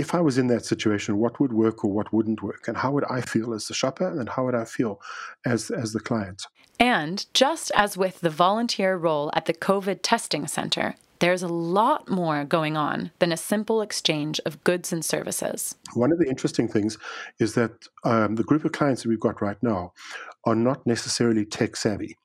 if 0.00 0.14
I 0.14 0.20
was 0.20 0.38
in 0.38 0.46
that 0.46 0.64
situation, 0.64 1.18
what 1.18 1.38
would 1.40 1.52
work 1.52 1.84
or 1.84 1.92
what 1.92 2.12
wouldn't 2.12 2.42
work, 2.42 2.66
and 2.68 2.76
how 2.76 2.90
would 2.92 3.04
I 3.04 3.20
feel 3.20 3.52
as 3.52 3.66
the 3.66 3.74
shopper, 3.74 4.08
and 4.18 4.28
how 4.30 4.46
would 4.46 4.54
I 4.54 4.64
feel 4.64 5.00
as 5.44 5.70
as 5.70 5.92
the 5.92 6.00
client. 6.00 6.40
And 6.78 7.26
just 7.34 7.70
as 7.74 7.98
with 7.98 8.20
the 8.20 8.30
volunteer 8.30 8.96
role 8.96 9.30
at 9.34 9.44
the 9.44 9.52
COVID 9.52 9.98
testing 10.02 10.46
center, 10.46 10.94
there's 11.18 11.42
a 11.42 11.48
lot 11.48 12.08
more 12.08 12.44
going 12.44 12.78
on 12.78 13.10
than 13.18 13.32
a 13.32 13.36
simple 13.36 13.82
exchange 13.82 14.40
of 14.46 14.64
goods 14.64 14.90
and 14.90 15.04
services. 15.04 15.74
One 15.92 16.12
of 16.12 16.18
the 16.18 16.26
interesting 16.26 16.66
things 16.66 16.96
is 17.38 17.52
that 17.54 17.72
um, 18.04 18.36
the 18.36 18.44
group 18.44 18.64
of 18.64 18.72
clients 18.72 19.02
that 19.02 19.10
we've 19.10 19.20
got 19.28 19.42
right 19.42 19.62
now 19.62 19.92
are 20.46 20.54
not 20.54 20.86
necessarily 20.86 21.44
tech 21.44 21.76
savvy. 21.76 22.16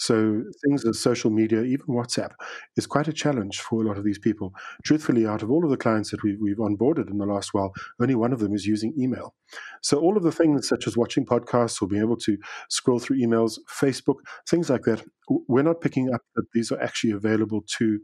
So 0.00 0.42
things 0.64 0.86
as 0.86 0.98
social 0.98 1.30
media, 1.30 1.62
even 1.62 1.88
WhatsApp, 1.88 2.30
is 2.74 2.86
quite 2.86 3.06
a 3.06 3.12
challenge 3.12 3.60
for 3.60 3.82
a 3.82 3.86
lot 3.86 3.98
of 3.98 4.04
these 4.04 4.18
people. 4.18 4.54
Truthfully, 4.82 5.26
out 5.26 5.42
of 5.42 5.50
all 5.50 5.62
of 5.62 5.70
the 5.70 5.76
clients 5.76 6.10
that 6.10 6.22
we've, 6.22 6.38
we've 6.40 6.56
onboarded 6.56 7.10
in 7.10 7.18
the 7.18 7.26
last 7.26 7.52
while, 7.52 7.74
only 8.00 8.14
one 8.14 8.32
of 8.32 8.38
them 8.38 8.54
is 8.54 8.64
using 8.64 8.94
email. 8.98 9.34
So 9.82 10.00
all 10.00 10.16
of 10.16 10.22
the 10.22 10.32
things 10.32 10.66
such 10.66 10.86
as 10.86 10.96
watching 10.96 11.26
podcasts 11.26 11.82
or 11.82 11.86
being 11.86 12.00
able 12.00 12.16
to 12.16 12.38
scroll 12.70 12.98
through 12.98 13.18
emails, 13.18 13.58
Facebook, 13.68 14.16
things 14.48 14.70
like 14.70 14.84
that, 14.84 15.04
we're 15.28 15.62
not 15.62 15.82
picking 15.82 16.14
up 16.14 16.22
that 16.34 16.46
these 16.54 16.72
are 16.72 16.80
actually 16.80 17.12
available 17.12 17.62
to 17.78 18.00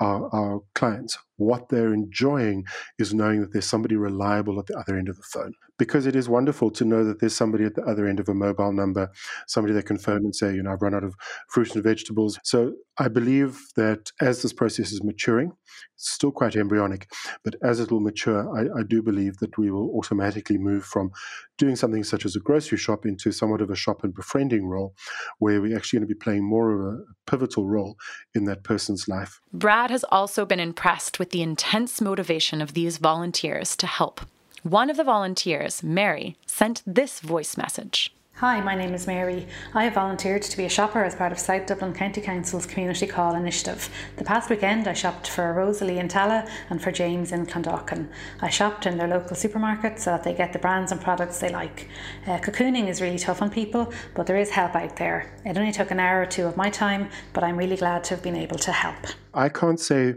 our, 0.00 0.28
our 0.34 0.60
clients. 0.74 1.18
What 1.38 1.70
they're 1.70 1.92
enjoying 1.92 2.66
is 2.98 3.14
knowing 3.14 3.40
that 3.40 3.52
there's 3.52 3.68
somebody 3.68 3.96
reliable 3.96 4.60
at 4.60 4.66
the 4.66 4.78
other 4.78 4.96
end 4.96 5.08
of 5.08 5.16
the 5.16 5.22
phone. 5.22 5.54
Because 5.78 6.06
it 6.06 6.16
is 6.16 6.28
wonderful 6.28 6.70
to 6.72 6.84
know 6.84 7.04
that 7.04 7.20
there's 7.20 7.36
somebody 7.36 7.64
at 7.64 7.74
the 7.74 7.84
other 7.84 8.06
end 8.06 8.20
of 8.20 8.28
a 8.28 8.34
mobile 8.34 8.72
number, 8.72 9.10
somebody 9.46 9.72
that 9.74 9.86
can 9.86 9.98
phone 9.98 10.24
and 10.24 10.34
say, 10.34 10.52
you 10.52 10.62
know, 10.62 10.72
I've 10.72 10.82
run 10.82 10.94
out 10.94 11.04
of 11.04 11.14
fruit 11.48 11.74
and 11.74 11.84
vegetables. 11.84 12.38
So 12.42 12.74
I 12.98 13.06
believe 13.06 13.60
that 13.76 14.10
as 14.20 14.42
this 14.42 14.52
process 14.52 14.90
is 14.90 15.04
maturing, 15.04 15.52
it's 15.94 16.10
still 16.10 16.32
quite 16.32 16.56
embryonic, 16.56 17.08
but 17.44 17.54
as 17.62 17.78
it 17.78 17.92
will 17.92 18.00
mature, 18.00 18.48
I, 18.56 18.80
I 18.80 18.82
do 18.82 19.02
believe 19.02 19.38
that 19.38 19.56
we 19.56 19.70
will 19.70 19.90
automatically 19.96 20.58
move 20.58 20.84
from 20.84 21.12
doing 21.58 21.76
something 21.76 22.02
such 22.02 22.24
as 22.24 22.34
a 22.34 22.40
grocery 22.40 22.78
shop 22.78 23.06
into 23.06 23.30
somewhat 23.30 23.60
of 23.60 23.70
a 23.70 23.76
shop 23.76 24.02
and 24.02 24.14
befriending 24.14 24.66
role, 24.66 24.94
where 25.38 25.60
we're 25.60 25.76
actually 25.76 25.98
going 25.98 26.08
to 26.08 26.14
be 26.14 26.18
playing 26.18 26.44
more 26.44 26.72
of 26.72 26.94
a 26.94 26.98
pivotal 27.28 27.68
role 27.68 27.96
in 28.34 28.44
that 28.44 28.64
person's 28.64 29.06
life. 29.08 29.40
Brad 29.52 29.90
has 29.90 30.04
also 30.04 30.44
been 30.44 30.60
impressed 30.60 31.18
with 31.18 31.27
with 31.28 31.32
the 31.34 31.42
intense 31.42 32.00
motivation 32.00 32.62
of 32.62 32.72
these 32.72 32.96
volunteers 32.96 33.76
to 33.76 33.86
help. 33.86 34.22
One 34.62 34.88
of 34.88 34.96
the 34.96 35.04
volunteers, 35.04 35.82
Mary, 35.82 36.38
sent 36.46 36.82
this 36.86 37.20
voice 37.20 37.54
message. 37.54 38.14
Hi, 38.36 38.62
my 38.62 38.74
name 38.74 38.94
is 38.94 39.06
Mary. 39.06 39.46
I 39.74 39.84
have 39.84 39.92
volunteered 39.92 40.40
to 40.42 40.56
be 40.56 40.64
a 40.64 40.70
shopper 40.70 41.04
as 41.04 41.14
part 41.14 41.32
of 41.32 41.38
South 41.38 41.66
Dublin 41.66 41.92
County 41.92 42.22
Council's 42.22 42.64
Community 42.64 43.06
Call 43.06 43.34
initiative. 43.34 43.90
The 44.16 44.24
past 44.24 44.48
weekend 44.48 44.88
I 44.88 44.94
shopped 44.94 45.28
for 45.28 45.52
Rosalie 45.52 45.98
in 45.98 46.08
Tallaght 46.08 46.48
and 46.70 46.80
for 46.80 46.92
James 46.92 47.32
in 47.32 47.44
Clondalkin. 47.44 48.08
I 48.40 48.48
shopped 48.48 48.86
in 48.86 48.96
their 48.96 49.08
local 49.08 49.36
supermarket 49.36 49.98
so 49.98 50.12
that 50.12 50.24
they 50.24 50.32
get 50.32 50.54
the 50.54 50.60
brands 50.60 50.92
and 50.92 51.00
products 51.00 51.40
they 51.40 51.50
like. 51.50 51.88
Uh, 52.26 52.38
cocooning 52.38 52.88
is 52.88 53.02
really 53.02 53.18
tough 53.18 53.42
on 53.42 53.50
people, 53.50 53.92
but 54.14 54.26
there 54.26 54.38
is 54.38 54.48
help 54.48 54.74
out 54.76 54.96
there. 54.96 55.30
It 55.44 55.58
only 55.58 55.72
took 55.72 55.90
an 55.90 56.00
hour 56.00 56.22
or 56.22 56.26
two 56.26 56.46
of 56.46 56.56
my 56.56 56.70
time, 56.70 57.10
but 57.34 57.44
I'm 57.44 57.58
really 57.58 57.76
glad 57.76 58.04
to 58.04 58.14
have 58.14 58.22
been 58.22 58.36
able 58.36 58.58
to 58.58 58.72
help. 58.72 59.04
I 59.34 59.48
can't 59.48 59.80
say 59.80 60.14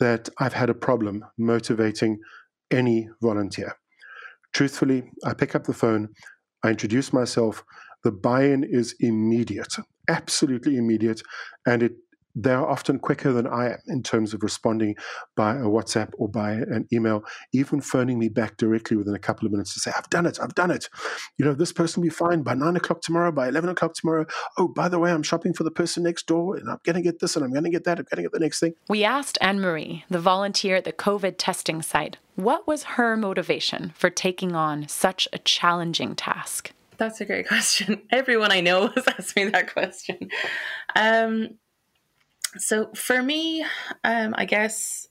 that 0.00 0.28
I've 0.38 0.54
had 0.54 0.70
a 0.70 0.74
problem 0.74 1.24
motivating 1.38 2.18
any 2.70 3.08
volunteer. 3.22 3.76
Truthfully, 4.52 5.04
I 5.24 5.34
pick 5.34 5.54
up 5.54 5.64
the 5.64 5.72
phone, 5.72 6.08
I 6.64 6.70
introduce 6.70 7.12
myself, 7.12 7.62
the 8.02 8.10
buy 8.10 8.44
in 8.44 8.64
is 8.64 8.94
immediate, 8.98 9.74
absolutely 10.08 10.76
immediate, 10.76 11.22
and 11.66 11.82
it 11.82 11.92
they're 12.34 12.66
often 12.66 12.98
quicker 12.98 13.32
than 13.32 13.46
I 13.46 13.70
am 13.70 13.78
in 13.88 14.02
terms 14.02 14.34
of 14.34 14.42
responding 14.42 14.96
by 15.36 15.56
a 15.56 15.64
WhatsApp 15.64 16.10
or 16.18 16.28
by 16.28 16.52
an 16.52 16.86
email, 16.92 17.24
even 17.52 17.80
phoning 17.80 18.18
me 18.18 18.28
back 18.28 18.56
directly 18.56 18.96
within 18.96 19.14
a 19.14 19.18
couple 19.18 19.46
of 19.46 19.52
minutes 19.52 19.74
to 19.74 19.80
say, 19.80 19.92
I've 19.96 20.10
done 20.10 20.26
it, 20.26 20.38
I've 20.40 20.54
done 20.54 20.70
it. 20.70 20.88
You 21.38 21.44
know, 21.44 21.54
this 21.54 21.72
person 21.72 22.00
will 22.00 22.08
be 22.08 22.14
fine 22.14 22.42
by 22.42 22.54
nine 22.54 22.76
o'clock 22.76 23.02
tomorrow, 23.02 23.32
by 23.32 23.48
11 23.48 23.70
o'clock 23.70 23.94
tomorrow. 23.94 24.26
Oh, 24.58 24.68
by 24.68 24.88
the 24.88 24.98
way, 24.98 25.12
I'm 25.12 25.22
shopping 25.22 25.52
for 25.52 25.64
the 25.64 25.70
person 25.70 26.02
next 26.02 26.26
door 26.26 26.56
and 26.56 26.68
I'm 26.68 26.78
going 26.84 26.96
to 26.96 27.02
get 27.02 27.20
this 27.20 27.36
and 27.36 27.44
I'm 27.44 27.52
going 27.52 27.64
to 27.64 27.70
get 27.70 27.84
that, 27.84 27.98
I'm 27.98 28.06
going 28.10 28.16
to 28.16 28.22
get 28.22 28.32
the 28.32 28.40
next 28.40 28.60
thing. 28.60 28.74
We 28.88 29.04
asked 29.04 29.38
Anne 29.40 29.60
Marie, 29.60 30.04
the 30.08 30.20
volunteer 30.20 30.76
at 30.76 30.84
the 30.84 30.92
COVID 30.92 31.34
testing 31.38 31.82
site, 31.82 32.18
what 32.36 32.66
was 32.66 32.84
her 32.84 33.16
motivation 33.16 33.92
for 33.96 34.08
taking 34.08 34.54
on 34.54 34.88
such 34.88 35.28
a 35.32 35.38
challenging 35.38 36.14
task? 36.14 36.72
That's 36.96 37.20
a 37.20 37.24
great 37.24 37.48
question. 37.48 38.02
Everyone 38.10 38.52
I 38.52 38.60
know 38.60 38.88
has 38.94 39.06
asked 39.08 39.36
me 39.36 39.46
that 39.46 39.72
question. 39.72 40.28
Um, 40.94 41.58
so 42.58 42.90
for 42.94 43.22
me, 43.22 43.64
um, 44.04 44.34
I 44.36 44.44
guess 44.44 45.08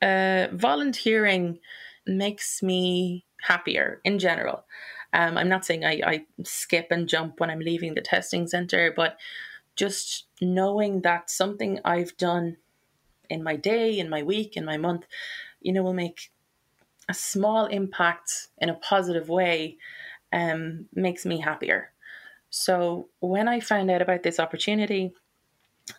uh, 0.00 0.48
volunteering 0.52 1.58
makes 2.06 2.62
me 2.62 3.24
happier 3.40 4.00
in 4.04 4.18
general. 4.18 4.64
Um, 5.12 5.36
I'm 5.36 5.48
not 5.48 5.64
saying 5.64 5.84
I, 5.84 6.00
I 6.04 6.26
skip 6.44 6.88
and 6.90 7.08
jump 7.08 7.38
when 7.38 7.50
I'm 7.50 7.60
leaving 7.60 7.94
the 7.94 8.00
testing 8.00 8.46
center, 8.46 8.92
but 8.94 9.18
just 9.76 10.26
knowing 10.40 11.02
that 11.02 11.30
something 11.30 11.80
I've 11.84 12.16
done 12.16 12.56
in 13.28 13.42
my 13.42 13.56
day, 13.56 13.98
in 13.98 14.08
my 14.08 14.22
week, 14.22 14.56
in 14.56 14.64
my 14.64 14.76
month, 14.76 15.06
you 15.60 15.72
know, 15.72 15.82
will 15.82 15.92
make 15.92 16.30
a 17.08 17.14
small 17.14 17.66
impact 17.66 18.48
in 18.58 18.68
a 18.68 18.74
positive 18.74 19.28
way 19.28 19.76
um, 20.32 20.86
makes 20.94 21.26
me 21.26 21.40
happier. 21.40 21.92
So 22.50 23.08
when 23.20 23.48
I 23.48 23.60
found 23.60 23.90
out 23.90 24.02
about 24.02 24.22
this 24.22 24.38
opportunity, 24.38 25.14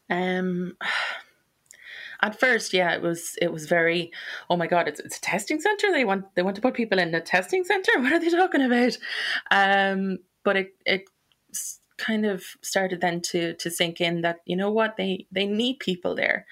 um, 0.09 0.77
at 2.21 2.39
first, 2.39 2.73
yeah, 2.73 2.93
it 2.93 3.01
was 3.01 3.35
it 3.41 3.51
was 3.51 3.65
very, 3.65 4.11
oh 4.49 4.57
my 4.57 4.67
god, 4.67 4.87
it's 4.87 4.99
it's 4.99 5.17
a 5.17 5.21
testing 5.21 5.59
center. 5.59 5.91
They 5.91 6.05
want 6.05 6.33
they 6.35 6.43
want 6.43 6.55
to 6.55 6.61
put 6.61 6.73
people 6.73 6.99
in 6.99 7.13
a 7.13 7.21
testing 7.21 7.63
center. 7.63 7.91
What 7.97 8.13
are 8.13 8.19
they 8.19 8.29
talking 8.29 8.61
about? 8.61 8.97
Um, 9.51 10.19
but 10.43 10.57
it 10.57 10.75
it 10.85 11.09
kind 11.97 12.25
of 12.25 12.43
started 12.61 13.01
then 13.01 13.21
to 13.21 13.53
to 13.55 13.69
sink 13.69 14.01
in 14.01 14.21
that 14.21 14.37
you 14.45 14.55
know 14.55 14.71
what 14.71 14.97
they 14.97 15.27
they 15.31 15.45
need 15.45 15.79
people 15.79 16.15
there, 16.15 16.45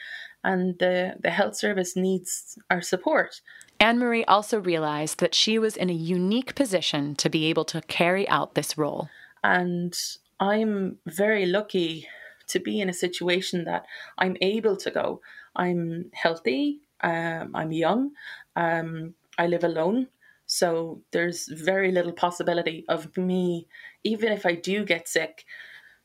and 0.44 0.78
the 0.80 1.16
the 1.20 1.32
health 1.32 1.56
service 1.56 1.96
needs 1.96 2.58
our 2.70 2.82
support. 2.82 3.42
Anne 3.80 3.98
Marie 3.98 4.26
also 4.26 4.60
realized 4.60 5.20
that 5.20 5.34
she 5.34 5.58
was 5.58 5.76
in 5.76 5.90
a 5.90 5.94
unique 5.94 6.54
position 6.54 7.16
to 7.16 7.30
be 7.30 7.46
able 7.46 7.66
to 7.66 7.82
carry 7.82 8.30
out 8.30 8.54
this 8.54 8.78
role. 8.78 9.10
And 9.44 9.98
I'm 10.40 11.00
very 11.08 11.48
lucky 11.48 12.08
to 12.52 12.60
be 12.60 12.80
in 12.82 12.90
a 12.90 12.94
situation 12.94 13.66
that 13.66 13.86
I'm 14.18 14.38
able 14.42 14.78
to 14.78 14.92
go. 14.92 15.22
I'm 15.56 16.12
healthy, 16.14 16.82
um, 17.02 17.52
I'm 17.56 17.72
young, 17.72 18.12
um, 18.56 19.16
I 19.38 19.48
live 19.48 19.64
alone. 19.64 20.08
So 20.46 21.02
there's 21.12 21.48
very 21.48 21.92
little 21.92 22.12
possibility 22.12 22.86
of 22.90 23.16
me, 23.18 23.68
even 24.04 24.32
if 24.32 24.46
I 24.46 24.56
do 24.56 24.86
get 24.86 25.08
sick, 25.08 25.46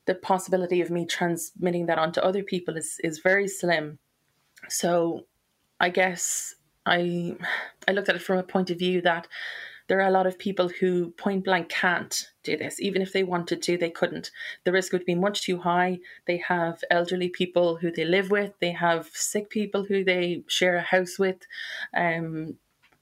the 0.07 0.15
possibility 0.15 0.81
of 0.81 0.91
me 0.91 1.05
transmitting 1.05 1.87
that 1.87 1.99
onto 1.99 2.21
other 2.21 2.43
people 2.43 2.77
is 2.77 3.01
is 3.03 3.19
very 3.19 3.49
slim. 3.49 3.99
So 4.69 5.27
I 5.81 5.91
guess 5.91 6.55
I 6.87 7.37
I 7.89 7.93
looked 7.93 8.09
at 8.09 8.17
it 8.17 8.23
from 8.23 8.39
a 8.39 8.43
point 8.45 8.71
of 8.71 8.79
view 8.79 9.03
that 9.03 9.27
there 9.89 10.01
are 10.01 10.09
a 10.09 10.13
lot 10.13 10.27
of 10.27 10.39
people 10.39 10.69
who 10.69 11.11
point 11.13 11.45
blank 11.45 11.69
can't 11.69 12.31
do 12.43 12.57
this. 12.57 12.81
Even 12.81 13.03
if 13.03 13.13
they 13.13 13.23
wanted 13.23 13.63
to, 13.63 13.79
they 13.79 13.91
couldn't. 13.91 14.31
The 14.65 14.73
risk 14.73 14.93
would 14.93 15.05
be 15.05 15.15
much 15.15 15.43
too 15.43 15.59
high. 15.59 16.01
They 16.27 16.39
have 16.39 16.83
elderly 16.91 17.29
people 17.29 17.77
who 17.77 17.93
they 17.93 18.05
live 18.05 18.31
with, 18.31 18.53
they 18.61 18.73
have 18.73 19.09
sick 19.13 19.51
people 19.51 19.85
who 19.85 20.05
they 20.05 20.43
share 20.49 20.77
a 20.77 20.83
house 20.83 21.19
with. 21.19 21.39
Um, 21.97 22.57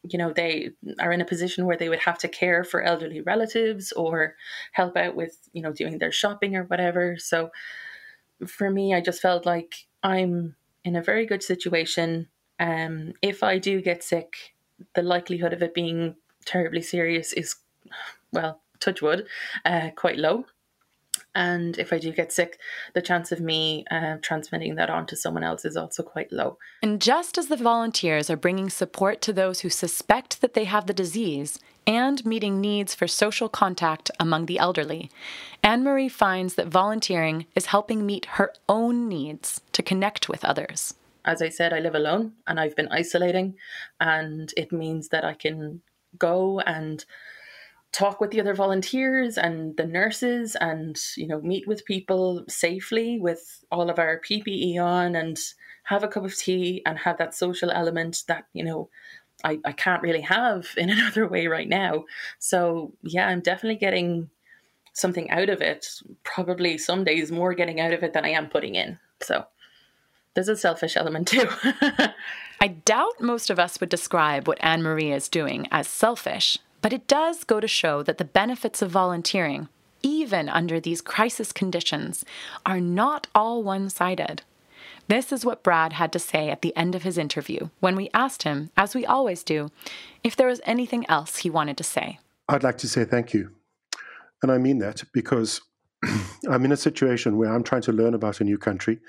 you 0.07 0.19
know, 0.19 0.33
they 0.33 0.71
are 0.99 1.13
in 1.13 1.23
a 1.23 1.27
position 1.27 1.65
where 1.65 1.79
they 1.79 1.89
would 1.89 2.01
have 2.01 2.19
to 2.19 2.29
care 2.29 2.63
for 2.63 2.83
elderly 2.83 3.23
relatives 3.23 3.91
or 3.93 4.35
help 4.73 4.97
out 4.97 5.17
with, 5.17 5.49
you 5.55 5.63
know, 5.63 5.73
doing 5.73 5.99
their 5.99 6.13
shopping 6.13 6.57
or 6.57 6.65
whatever. 6.65 7.17
So 7.19 7.51
for 8.47 8.71
me, 8.71 8.95
I 8.95 9.01
just 9.01 9.23
felt 9.23 9.47
like 9.47 9.87
I'm 10.03 10.57
in 10.85 10.97
a 10.97 11.03
very 11.03 11.25
good 11.25 11.43
situation. 11.43 12.29
Um, 12.61 13.15
if 13.23 13.43
I 13.43 13.57
do 13.57 13.81
get 13.81 14.03
sick, 14.03 14.55
the 14.95 15.03
likelihood 15.03 15.55
of 15.55 15.63
it 15.63 15.73
being 15.73 16.17
terribly 16.45 16.83
serious 16.83 17.33
is, 17.33 17.57
well, 18.33 18.61
touch 18.81 19.03
wood, 19.03 19.27
uh, 19.65 19.91
quite 19.97 20.19
low. 20.19 20.45
And 21.35 21.77
if 21.79 21.93
I 21.93 21.99
do 21.99 22.13
get 22.13 22.33
sick, 22.33 22.61
the 22.93 23.03
chance 23.03 23.33
of 23.33 23.41
me 23.41 23.85
uh, 23.91 24.19
transmitting 24.23 24.77
that 24.77 24.91
on 24.91 25.07
to 25.07 25.17
someone 25.17 25.43
else 25.43 25.65
is 25.65 25.77
also 25.77 26.03
quite 26.03 26.33
low. 26.33 26.59
And 26.83 27.03
just 27.03 27.37
as 27.37 27.49
the 27.49 27.57
volunteers 27.57 28.31
are 28.31 28.37
bringing 28.37 28.71
support 28.71 29.21
to 29.23 29.33
those 29.33 29.61
who 29.61 29.69
suspect 29.69 30.41
that 30.41 30.55
they 30.55 30.65
have 30.65 30.87
the 30.87 30.95
disease 30.95 31.59
and 31.87 32.25
meeting 32.25 32.61
needs 32.61 32.95
for 32.95 33.09
social 33.09 33.49
contact 33.49 34.11
among 34.21 34.47
the 34.47 34.59
elderly, 34.59 35.11
Anne 35.63 35.83
Marie 35.83 36.09
finds 36.09 36.55
that 36.55 36.69
volunteering 36.69 37.47
is 37.57 37.67
helping 37.67 38.07
meet 38.07 38.27
her 38.27 38.53
own 38.69 39.09
needs 39.09 39.61
to 39.73 39.83
connect 39.83 40.29
with 40.29 40.45
others. 40.45 40.95
As 41.25 41.43
I 41.43 41.49
said, 41.49 41.73
I 41.73 41.81
live 41.81 41.95
alone 41.95 42.33
and 42.47 42.61
I've 42.61 42.77
been 42.77 42.89
isolating, 42.89 43.57
and 44.01 44.53
it 44.57 44.71
means 44.71 45.09
that 45.09 45.25
I 45.25 45.35
can 45.35 45.83
go 46.19 46.61
and 46.61 47.05
talk 47.95 48.21
with 48.21 48.33
the 48.33 48.41
other 48.41 48.55
volunteers 48.55 49.39
and 49.39 49.77
the 49.77 49.87
nurses 49.87 50.57
and 50.61 51.01
you 51.17 51.29
know 51.29 51.41
meet 51.41 51.67
with 51.69 51.85
people 51.85 52.45
safely 52.49 53.21
with 53.21 53.65
all 53.71 53.89
of 53.89 54.01
our 54.01 54.21
PPE 54.21 54.79
on 54.79 55.15
and 55.15 55.39
have 55.85 56.03
a 56.03 56.09
cup 56.09 56.25
of 56.25 56.37
tea 56.37 56.83
and 56.87 56.99
have 56.99 57.19
that 57.19 57.35
social 57.35 57.71
element 57.71 58.25
that 58.27 58.47
you 58.53 58.65
know 58.65 58.89
I, 59.45 59.61
I 59.65 59.73
can't 59.73 60.03
really 60.03 60.23
have 60.23 60.67
in 60.77 60.91
another 60.91 61.29
way 61.29 61.47
right 61.47 61.69
now. 61.69 62.05
So 62.39 62.93
yeah 63.03 63.29
I'm 63.29 63.41
definitely 63.41 63.79
getting 63.79 64.29
something 64.93 65.31
out 65.31 65.49
of 65.49 65.61
it. 65.61 65.87
Probably 66.25 66.79
some 66.79 67.05
days 67.05 67.31
more 67.31 67.55
getting 67.55 67.81
out 67.81 67.93
of 67.93 68.03
it 68.03 68.13
than 68.13 68.25
I 68.25 68.31
am 68.31 68.49
putting 68.49 68.75
in. 68.75 68.99
So 69.23 69.45
there's 70.35 70.49
a 70.49 70.57
selfish 70.57 70.97
element 70.97 71.29
too 71.29 71.49
I 72.61 72.69
doubt 72.69 73.21
most 73.21 73.51
of 73.51 73.59
us 73.59 73.81
would 73.81 73.89
describe 73.89 74.49
what 74.49 74.57
Anne 74.63 74.83
Marie 74.83 75.13
is 75.13 75.29
doing 75.29 75.67
as 75.71 75.87
selfish, 75.87 76.59
but 76.81 76.93
it 76.93 77.07
does 77.07 77.45
go 77.45 77.61
to 77.61 77.69
show 77.69 78.03
that 78.03 78.17
the 78.19 78.25
benefits 78.25 78.81
of 78.81 78.91
volunteering, 78.91 79.69
even 80.03 80.49
under 80.49 80.81
these 80.81 81.03
crisis 81.03 81.53
conditions, 81.53 82.25
are 82.65 82.81
not 82.81 83.27
all 83.35 83.63
one 83.63 83.91
sided. 83.91 84.43
This 85.09 85.31
is 85.31 85.45
what 85.45 85.63
Brad 85.63 85.95
had 85.95 86.13
to 86.13 86.19
say 86.19 86.49
at 86.49 86.63
the 86.63 86.75
end 86.75 86.95
of 86.95 87.03
his 87.03 87.19
interview 87.19 87.69
when 87.81 87.97
we 87.97 88.09
asked 88.15 88.45
him, 88.45 88.71
as 88.77 88.95
we 88.95 89.05
always 89.05 89.43
do, 89.43 89.71
if 90.23 90.35
there 90.35 90.49
was 90.49 90.63
anything 90.65 91.05
else 91.11 91.39
he 91.39 91.51
wanted 91.51 91.77
to 91.77 91.85
say. 91.85 92.19
I'd 92.49 92.63
like 92.63 92.79
to 92.79 92.89
say 92.89 93.05
thank 93.05 93.35
you. 93.35 93.51
And 94.43 94.51
I 94.51 94.57
mean 94.57 94.79
that 94.79 95.03
because 95.13 95.61
I'm 96.51 96.65
in 96.65 96.73
a 96.73 96.77
situation 96.77 97.37
where 97.37 97.53
I'm 97.53 97.63
trying 97.63 97.83
to 97.83 97.93
learn 97.93 98.15
about 98.15 98.41
a 98.41 98.45
new 98.45 98.57
country 98.57 99.01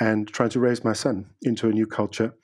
and 0.00 0.28
trying 0.28 0.50
to 0.50 0.60
raise 0.60 0.84
my 0.84 0.92
son 0.92 1.26
into 1.42 1.68
a 1.68 1.72
new 1.72 1.86
culture. 1.86 2.34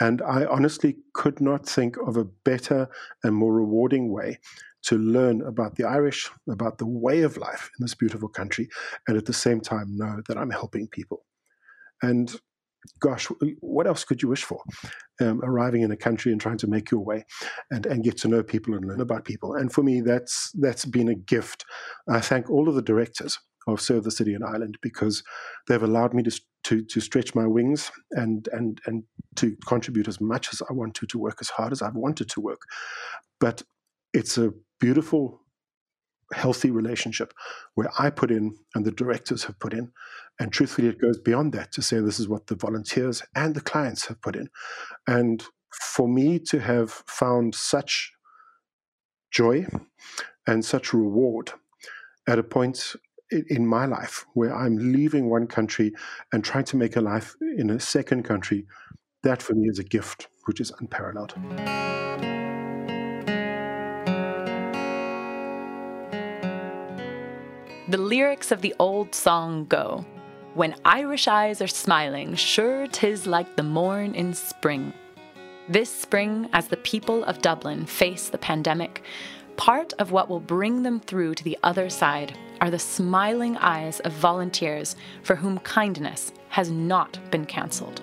And 0.00 0.22
I 0.22 0.46
honestly 0.46 0.96
could 1.14 1.40
not 1.40 1.66
think 1.66 1.96
of 1.98 2.16
a 2.16 2.24
better 2.24 2.88
and 3.22 3.34
more 3.34 3.52
rewarding 3.52 4.10
way 4.10 4.38
to 4.82 4.96
learn 4.96 5.42
about 5.42 5.76
the 5.76 5.84
Irish, 5.84 6.30
about 6.48 6.78
the 6.78 6.86
way 6.86 7.22
of 7.22 7.36
life 7.36 7.70
in 7.78 7.84
this 7.84 7.94
beautiful 7.94 8.28
country, 8.28 8.68
and 9.06 9.16
at 9.16 9.26
the 9.26 9.32
same 9.32 9.60
time 9.60 9.96
know 9.96 10.22
that 10.26 10.38
I'm 10.38 10.50
helping 10.50 10.88
people. 10.88 11.26
And 12.02 12.34
gosh, 12.98 13.28
what 13.60 13.86
else 13.86 14.04
could 14.04 14.22
you 14.22 14.28
wish 14.28 14.44
for? 14.44 14.62
Um, 15.20 15.42
arriving 15.44 15.82
in 15.82 15.90
a 15.90 15.96
country 15.96 16.32
and 16.32 16.40
trying 16.40 16.56
to 16.58 16.66
make 16.66 16.90
your 16.90 17.04
way 17.04 17.26
and, 17.70 17.84
and 17.84 18.02
get 18.02 18.16
to 18.18 18.28
know 18.28 18.42
people 18.42 18.74
and 18.74 18.86
learn 18.86 19.02
about 19.02 19.26
people. 19.26 19.54
And 19.54 19.70
for 19.70 19.82
me, 19.82 20.00
that's 20.00 20.50
that's 20.58 20.86
been 20.86 21.08
a 21.08 21.14
gift. 21.14 21.66
I 22.08 22.20
thank 22.20 22.48
all 22.48 22.70
of 22.70 22.74
the 22.74 22.82
directors 22.82 23.38
of 23.66 23.80
Serve 23.82 24.04
the 24.04 24.10
City 24.10 24.32
and 24.34 24.44
Ireland 24.44 24.78
because 24.80 25.22
they've 25.68 25.82
allowed 25.82 26.14
me 26.14 26.22
to, 26.22 26.40
to, 26.64 26.82
to 26.84 27.00
stretch 27.00 27.34
my 27.34 27.46
wings 27.46 27.90
and, 28.12 28.48
and, 28.52 28.80
and 28.86 29.04
to 29.36 29.56
contribute 29.66 30.08
as 30.08 30.20
much 30.20 30.52
as 30.52 30.62
I 30.68 30.72
want 30.72 30.94
to, 30.96 31.06
to 31.06 31.18
work 31.18 31.38
as 31.40 31.48
hard 31.48 31.72
as 31.72 31.82
I've 31.82 31.94
wanted 31.94 32.28
to 32.30 32.40
work. 32.40 32.62
But 33.38 33.62
it's 34.12 34.36
a 34.36 34.52
beautiful, 34.78 35.40
healthy 36.32 36.70
relationship 36.70 37.32
where 37.74 37.90
I 37.98 38.10
put 38.10 38.30
in 38.30 38.56
and 38.74 38.84
the 38.84 38.92
directors 38.92 39.44
have 39.44 39.58
put 39.58 39.72
in. 39.72 39.92
And 40.38 40.52
truthfully, 40.52 40.88
it 40.88 41.00
goes 41.00 41.18
beyond 41.18 41.52
that 41.52 41.72
to 41.72 41.82
say 41.82 42.00
this 42.00 42.20
is 42.20 42.28
what 42.28 42.46
the 42.46 42.56
volunteers 42.56 43.22
and 43.34 43.54
the 43.54 43.60
clients 43.60 44.06
have 44.06 44.20
put 44.20 44.36
in. 44.36 44.48
And 45.06 45.44
for 45.72 46.08
me 46.08 46.38
to 46.38 46.60
have 46.60 46.90
found 47.06 47.54
such 47.54 48.12
joy 49.30 49.66
and 50.46 50.64
such 50.64 50.92
reward 50.92 51.52
at 52.28 52.38
a 52.38 52.42
point 52.42 52.94
in 53.30 53.66
my 53.66 53.86
life 53.86 54.26
where 54.34 54.54
I'm 54.54 54.92
leaving 54.92 55.28
one 55.30 55.46
country 55.46 55.92
and 56.32 56.44
trying 56.44 56.64
to 56.64 56.76
make 56.76 56.96
a 56.96 57.00
life 57.00 57.36
in 57.40 57.70
a 57.70 57.80
second 57.80 58.24
country, 58.24 58.66
that 59.22 59.42
for 59.42 59.54
me 59.54 59.68
is 59.68 59.78
a 59.78 59.84
gift 59.84 60.28
which 60.46 60.60
is 60.60 60.72
unparalleled. 60.80 61.34
The 67.88 67.98
lyrics 67.98 68.52
of 68.52 68.62
the 68.62 68.74
old 68.78 69.14
song 69.14 69.66
go 69.66 70.04
When 70.54 70.74
Irish 70.84 71.28
eyes 71.28 71.60
are 71.60 71.68
smiling, 71.68 72.34
sure 72.34 72.86
'tis 72.86 73.26
like 73.26 73.56
the 73.56 73.62
morn 73.62 74.14
in 74.14 74.34
spring. 74.34 74.92
This 75.68 75.90
spring, 75.90 76.48
as 76.52 76.68
the 76.68 76.76
people 76.76 77.22
of 77.24 77.42
Dublin 77.42 77.86
face 77.86 78.28
the 78.28 78.38
pandemic, 78.38 79.02
part 79.60 79.92
of 79.98 80.10
what 80.10 80.30
will 80.30 80.40
bring 80.40 80.82
them 80.84 80.98
through 80.98 81.34
to 81.34 81.44
the 81.44 81.58
other 81.62 81.90
side 81.90 82.34
are 82.62 82.70
the 82.70 82.78
smiling 82.78 83.58
eyes 83.58 84.00
of 84.00 84.12
volunteers 84.14 84.96
for 85.22 85.36
whom 85.36 85.58
kindness 85.58 86.32
has 86.48 86.70
not 86.70 87.18
been 87.30 87.44
cancelled. 87.44 88.00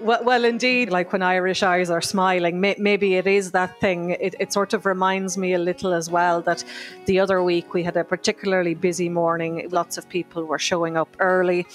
Well, 0.00 0.22
well, 0.22 0.44
indeed, 0.44 0.90
like 0.90 1.12
when 1.12 1.20
Irish 1.20 1.64
eyes 1.64 1.90
are 1.90 2.00
smiling, 2.00 2.60
may, 2.60 2.76
maybe 2.78 3.16
it 3.16 3.26
is 3.26 3.50
that 3.50 3.80
thing. 3.80 4.10
It, 4.10 4.36
it 4.38 4.52
sort 4.52 4.72
of 4.72 4.86
reminds 4.86 5.36
me 5.36 5.54
a 5.54 5.58
little 5.58 5.92
as 5.92 6.08
well 6.08 6.40
that 6.42 6.62
the 7.06 7.18
other 7.18 7.42
week 7.42 7.74
we 7.74 7.82
had 7.82 7.96
a 7.96 8.04
particularly 8.04 8.74
busy 8.76 9.08
morning. 9.08 9.68
Lots 9.72 9.98
of 9.98 10.08
people 10.08 10.44
were 10.44 10.60
showing 10.60 10.96
up 10.96 11.16
early, 11.18 11.66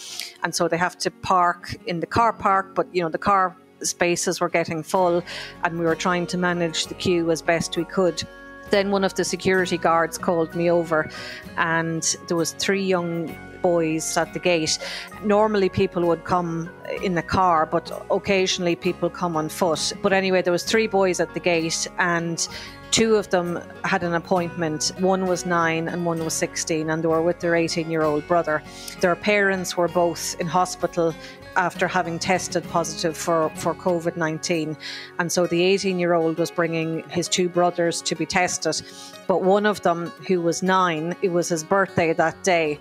and 0.44 0.56
so 0.56 0.70
they 0.70 0.78
have 0.78 0.98
to 1.00 1.12
park 1.12 1.76
in 1.88 2.00
the 2.00 2.08
car 2.08 2.32
park, 2.32 2.74
but 2.74 2.88
you 2.96 3.04
know, 3.04 3.10
the 3.10 3.18
car 3.18 3.58
spaces 3.86 4.40
were 4.40 4.50
getting 4.50 4.84
full 4.84 5.24
and 5.64 5.80
we 5.80 5.86
were 5.86 5.96
trying 5.96 6.28
to 6.28 6.38
manage 6.38 6.88
the 6.88 6.94
queue 6.94 7.32
as 7.32 7.42
best 7.42 7.78
we 7.78 7.86
could. 7.86 8.24
Then 8.70 8.92
one 8.92 9.04
of 9.04 9.14
the 9.14 9.24
security 9.24 9.78
guards 9.78 10.18
called 10.18 10.56
me 10.56 10.70
over 10.72 11.10
and 11.58 12.16
there 12.28 12.38
was 12.38 12.54
three 12.54 12.84
young 12.84 13.36
boys 13.62 14.18
at 14.18 14.34
the 14.34 14.40
gate. 14.40 14.78
Normally 15.24 15.70
people 15.70 16.04
would 16.08 16.24
come 16.24 16.70
in 17.02 17.16
the 17.16 17.22
car 17.22 17.66
but 17.66 17.92
occasionally 18.12 18.76
people 18.76 19.10
come 19.10 19.38
on 19.38 19.50
foot. 19.50 19.94
But 20.02 20.14
anyway 20.14 20.42
there 20.42 20.52
was 20.54 20.64
three 20.64 20.88
boys 20.88 21.20
at 21.20 21.34
the 21.34 21.40
gate 21.40 21.88
and 22.00 22.48
two 22.94 23.16
of 23.16 23.30
them 23.30 23.60
had 23.84 24.04
an 24.04 24.14
appointment. 24.14 24.92
One 25.00 25.26
was 25.26 25.46
9 25.48 25.88
and 25.88 26.06
one 26.06 26.24
was 26.24 26.36
16 26.36 26.90
and 26.90 27.04
they 27.04 27.08
were 27.08 27.24
with 27.24 27.40
their 27.40 27.56
18 27.56 27.90
year 27.90 28.04
old 28.04 28.28
brother. 28.28 28.62
Their 29.02 29.16
parents 29.16 29.76
were 29.76 29.88
both 29.88 30.40
in 30.40 30.46
hospital 30.46 31.16
after 31.56 31.88
having 31.88 32.20
tested 32.20 32.64
positive 32.70 33.18
for, 33.18 33.50
for 33.56 33.74
COVID 33.74 34.18
19. 34.18 34.78
And 35.20 35.32
so 35.32 35.48
the 35.48 35.62
18 35.64 36.00
year 36.00 36.14
old 36.14 36.38
was 36.38 36.52
bringing 36.52 37.08
his 37.10 37.28
two 37.28 37.50
brothers 37.50 38.02
to 38.04 38.16
be 38.16 38.26
tested. 38.26 38.82
But 39.28 39.44
one 39.44 39.66
of 39.66 39.82
them, 39.82 40.08
who 40.28 40.42
was 40.42 40.64
nine, 40.64 41.16
it 41.22 41.30
was 41.30 41.50
his 41.50 41.64
birthday 41.64 42.14
that 42.14 42.42
day. 42.44 42.80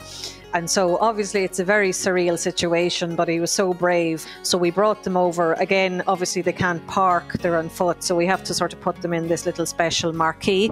And 0.55 0.69
so 0.69 0.99
obviously 0.99 1.45
it's 1.45 1.59
a 1.61 1.65
very 1.65 1.91
surreal 1.91 2.39
situation, 2.39 3.17
but 3.17 3.27
he 3.27 3.41
was 3.41 3.51
so 3.51 3.73
brave. 3.73 4.27
So 4.43 4.59
we 4.59 4.71
brought 4.71 5.03
them 5.03 5.17
over. 5.17 5.55
Again, 5.55 6.03
obviously 6.07 6.43
they 6.43 6.53
can't 6.53 6.87
park, 6.87 7.39
they're 7.39 7.57
on 7.57 7.71
foot. 7.71 8.03
So 8.03 8.15
we 8.15 8.27
have 8.27 8.45
to 8.45 8.55
sort 8.55 8.73
of 8.75 8.81
put 8.81 9.01
them 9.01 9.15
in 9.15 9.29
this 9.29 9.47
little 9.47 9.65
special 9.65 10.13
marquee 10.13 10.71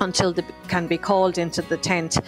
until 0.00 0.32
they 0.32 0.44
can 0.68 0.86
be 0.86 0.98
called 0.98 1.38
into 1.38 1.62
the 1.62 1.76
tent 1.76 2.18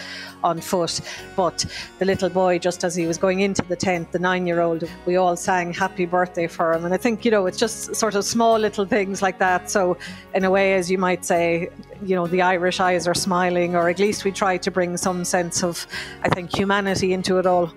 on 0.44 0.60
foot. 0.60 1.00
But 1.36 1.64
the 1.98 2.04
little 2.04 2.28
boy, 2.28 2.58
just 2.58 2.84
as 2.84 2.94
he 2.94 3.06
was 3.06 3.18
going 3.18 3.40
into 3.40 3.62
the 3.62 3.76
tent, 3.76 4.12
the 4.12 4.18
nine 4.18 4.46
year 4.46 4.60
old, 4.60 4.84
we 5.06 5.16
all 5.16 5.36
sang 5.36 5.72
happy 5.72 6.06
birthday 6.06 6.46
for 6.46 6.72
him. 6.72 6.84
And 6.84 6.94
I 6.94 6.96
think, 6.96 7.24
you 7.24 7.30
know, 7.30 7.46
it's 7.46 7.58
just 7.58 7.94
sort 7.94 8.14
of 8.14 8.24
small 8.24 8.58
little 8.58 8.84
things 8.84 9.22
like 9.22 9.38
that. 9.38 9.70
So, 9.70 9.96
in 10.34 10.44
a 10.44 10.50
way, 10.50 10.74
as 10.74 10.90
you 10.90 10.98
might 10.98 11.24
say, 11.24 11.68
you 12.04 12.16
know, 12.16 12.26
the 12.26 12.42
Irish 12.42 12.80
eyes 12.80 13.06
are 13.06 13.14
smiling, 13.14 13.74
or 13.74 13.88
at 13.88 13.98
least 13.98 14.24
we 14.24 14.32
try 14.32 14.56
to 14.58 14.70
bring 14.70 14.96
some 14.96 15.24
sense 15.24 15.62
of, 15.62 15.86
I 16.22 16.28
think, 16.28 16.54
humanity 16.54 17.12
into 17.12 17.38
it 17.38 17.46
all. 17.46 17.72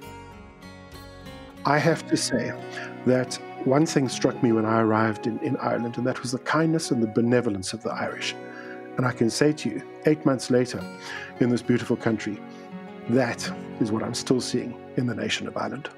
I 1.66 1.80
have 1.80 2.08
to 2.10 2.18
say 2.18 2.54
that 3.06 3.40
one 3.66 3.86
thing 3.86 4.08
struck 4.08 4.42
me 4.44 4.52
when 4.52 4.66
I 4.66 4.82
arrived 4.82 5.26
in, 5.26 5.40
in 5.40 5.58
Ireland, 5.58 5.98
and 5.98 6.06
that 6.06 6.22
was 6.22 6.32
the 6.32 6.40
kindness 6.40 6.92
and 6.92 7.02
the 7.02 7.08
benevolence 7.08 7.74
of 7.74 7.82
the 7.82 7.92
Irish. 7.92 8.36
And 8.98 9.06
I 9.06 9.12
can 9.12 9.30
say 9.30 9.52
to 9.52 9.70
you, 9.70 9.82
eight 10.06 10.26
months 10.26 10.50
later, 10.50 10.84
in 11.40 11.50
this 11.50 11.62
beautiful 11.62 11.98
country, 11.98 12.40
that 13.10 13.52
is 13.80 13.92
what 13.92 14.04
I'm 14.04 14.14
still 14.14 14.42
seeing 14.42 14.74
in 14.98 15.06
the 15.06 15.16
nation 15.16 15.48
of 15.48 15.58
Ireland. 15.58 15.90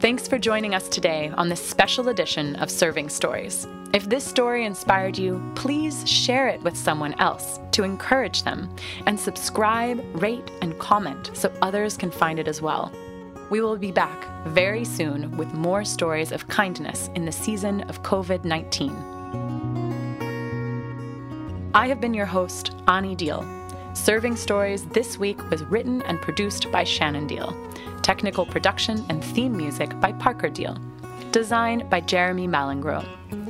Thanks 0.00 0.28
for 0.28 0.38
joining 0.38 0.74
us 0.74 0.88
today 0.88 1.32
on 1.36 1.48
this 1.48 1.64
special 1.64 2.10
edition 2.10 2.54
of 2.56 2.70
Serving 2.70 3.08
Stories. 3.08 3.66
If 3.92 4.08
this 4.08 4.24
story 4.24 4.64
inspired 4.64 5.16
you, 5.16 5.42
please 5.54 6.08
share 6.08 6.48
it 6.48 6.62
with 6.62 6.76
someone 6.76 7.14
else 7.14 7.58
to 7.72 7.82
encourage 7.82 8.42
them, 8.42 8.74
and 9.06 9.18
subscribe, 9.18 10.00
rate, 10.20 10.50
and 10.62 10.78
comment 10.78 11.30
so 11.34 11.52
others 11.62 11.96
can 11.96 12.10
find 12.10 12.38
it 12.38 12.46
as 12.46 12.60
well. 12.62 12.92
We 13.48 13.60
will 13.60 13.76
be 13.76 13.92
back 13.92 14.26
very 14.46 14.84
soon 14.84 15.36
with 15.36 15.54
more 15.54 15.84
stories 15.84 16.32
of 16.32 16.48
kindness 16.48 17.10
in 17.14 17.24
the 17.24 17.32
season 17.32 17.82
of 17.82 18.02
COVID 18.02 18.44
19. 18.44 18.90
I 21.72 21.86
have 21.86 22.00
been 22.00 22.12
your 22.12 22.26
host, 22.26 22.74
Ani 22.88 23.14
Deal. 23.14 23.46
Serving 23.94 24.34
Stories 24.34 24.84
this 24.86 25.16
week 25.16 25.48
was 25.48 25.62
written 25.64 26.02
and 26.02 26.20
produced 26.20 26.72
by 26.72 26.82
Shannon 26.82 27.28
Deal. 27.28 27.56
Technical 28.02 28.46
production 28.46 29.06
and 29.08 29.22
theme 29.22 29.56
music 29.56 29.98
by 30.00 30.10
Parker 30.12 30.48
Deal. 30.48 30.76
Designed 31.30 31.88
by 31.88 32.00
Jeremy 32.00 32.48
Malingro. 32.48 33.04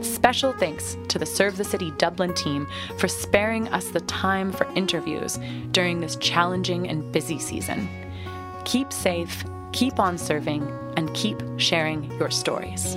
Special 0.04 0.52
thanks 0.52 0.98
to 1.08 1.18
the 1.18 1.24
Serve 1.24 1.56
the 1.56 1.64
City 1.64 1.90
Dublin 1.92 2.34
team 2.34 2.66
for 2.98 3.08
sparing 3.08 3.66
us 3.68 3.88
the 3.88 4.00
time 4.00 4.52
for 4.52 4.70
interviews 4.74 5.38
during 5.70 6.00
this 6.00 6.16
challenging 6.16 6.86
and 6.86 7.10
busy 7.12 7.38
season. 7.38 7.88
Keep 8.64 8.92
safe 8.92 9.42
keep 9.76 10.00
on 10.00 10.16
serving, 10.16 10.62
and 10.96 11.12
keep 11.12 11.36
sharing 11.58 12.10
your 12.18 12.30
stories. 12.30 12.96